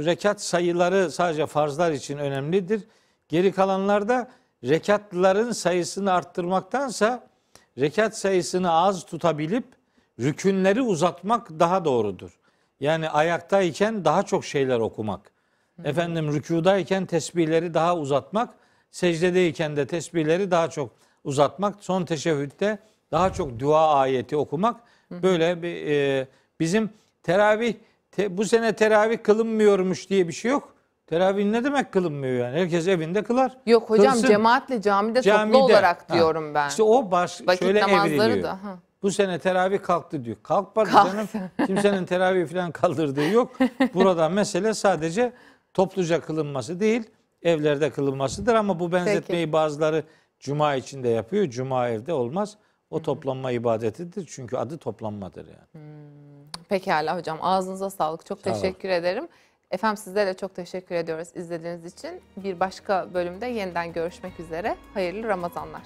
rekat 0.06 0.42
sayıları 0.42 1.12
sadece 1.12 1.46
farzlar 1.46 1.92
için 1.92 2.18
önemlidir. 2.18 2.82
Geri 3.30 3.52
kalanlarda 3.52 4.28
rekatların 4.64 5.52
sayısını 5.52 6.14
arttırmaktansa 6.14 7.28
rekat 7.78 8.18
sayısını 8.18 8.72
az 8.72 9.06
tutabilip 9.06 9.66
rükünleri 10.20 10.82
uzatmak 10.82 11.50
daha 11.50 11.86
doğrudur. 11.86 12.40
Yani 12.80 13.10
ayaktayken 13.10 14.06
daha 14.06 14.24
çok 14.24 14.46
şeyler 14.46 14.80
okumak. 14.80 15.32
Efendim 15.84 16.34
rükudayken 16.34 17.06
tesbihleri 17.06 17.74
daha 17.74 17.98
uzatmak, 17.98 18.54
secdedeyken 18.92 19.76
de 19.76 19.88
tesbihleri 19.88 20.52
daha 20.52 20.70
çok 20.70 20.92
uzatmak, 21.24 21.76
son 21.84 22.06
teşehhütte 22.06 22.80
daha 23.12 23.34
çok 23.34 23.60
dua 23.60 23.94
ayeti 23.96 24.38
okumak. 24.38 24.82
Böyle 25.12 25.62
bir 25.62 25.88
e, 25.88 26.28
bizim 26.60 26.90
teravih 27.24 27.74
te- 28.12 28.38
bu 28.38 28.46
sene 28.46 28.74
teravih 28.76 29.24
kılınmıyormuş 29.24 30.10
diye 30.10 30.28
bir 30.28 30.34
şey 30.34 30.52
yok. 30.52 30.76
Teravih 31.12 31.46
ne 31.46 31.64
demek 31.64 31.92
kılınmıyor 31.92 32.34
yani? 32.46 32.60
Herkes 32.60 32.88
evinde 32.88 33.24
kılar. 33.24 33.58
Yok 33.66 33.90
hocam 33.90 34.14
Kılsın. 34.14 34.28
cemaatle 34.28 34.82
camide, 34.82 35.22
Camide. 35.22 35.54
toplu 35.54 35.66
olarak 35.66 36.10
Ha. 36.10 36.14
diyorum 36.14 36.54
ben. 36.54 36.70
İşte 36.70 36.84
o 36.84 37.12
baş 37.12 37.42
Vakit 37.48 37.60
şöyle 37.64 37.80
evriliyor. 37.80 38.44
da. 38.44 38.52
Ha. 38.52 38.78
Bu 39.04 39.12
sene 39.12 39.40
teravih 39.40 39.82
kalktı 39.82 40.26
diyor. 40.26 40.38
Kalkmadı 40.44 40.90
Kalktı. 40.90 41.12
canım. 41.34 41.50
Kimsenin 41.68 42.06
teravih 42.06 42.48
falan 42.48 42.72
kaldırdığı 42.72 43.30
yok. 43.30 43.52
Burada 43.94 44.30
mesele 44.30 44.74
sadece 44.74 45.34
topluca 45.74 46.22
kılınması 46.22 46.80
değil, 46.80 47.04
evlerde 47.44 47.90
kılınmasıdır 47.90 48.54
ama 48.56 48.80
bu 48.80 48.92
benzetmeyi 48.92 49.54
bazıları 49.54 50.04
cuma 50.40 50.76
içinde 50.76 51.10
yapıyor. 51.10 51.46
Cuma 51.46 51.90
evde 51.90 52.14
olmaz. 52.14 52.58
O 52.90 53.02
toplanma 53.02 53.52
ibadetidir. 53.52 54.26
Çünkü 54.30 54.58
adı 54.58 54.78
toplanmadır 54.78 55.46
yani. 55.48 55.86
Pekala 56.70 57.18
hocam 57.18 57.38
ağzınıza 57.42 57.90
sağlık. 57.90 58.26
Çok 58.26 58.42
Sağ 58.42 58.54
teşekkür 58.54 58.90
ederim. 58.90 59.28
Efendim 59.72 59.98
sizlere 59.98 60.34
çok 60.34 60.56
teşekkür 60.56 60.96
ediyoruz 60.96 61.28
izlediğiniz 61.36 61.86
için. 61.86 62.22
Bir 62.38 62.60
başka 62.60 63.14
bölümde 63.14 63.46
yeniden 63.46 63.94
görüşmek 63.94 64.40
üzere. 64.40 64.76
Hayırlı 64.94 65.28
Ramazanlar. 65.28 65.84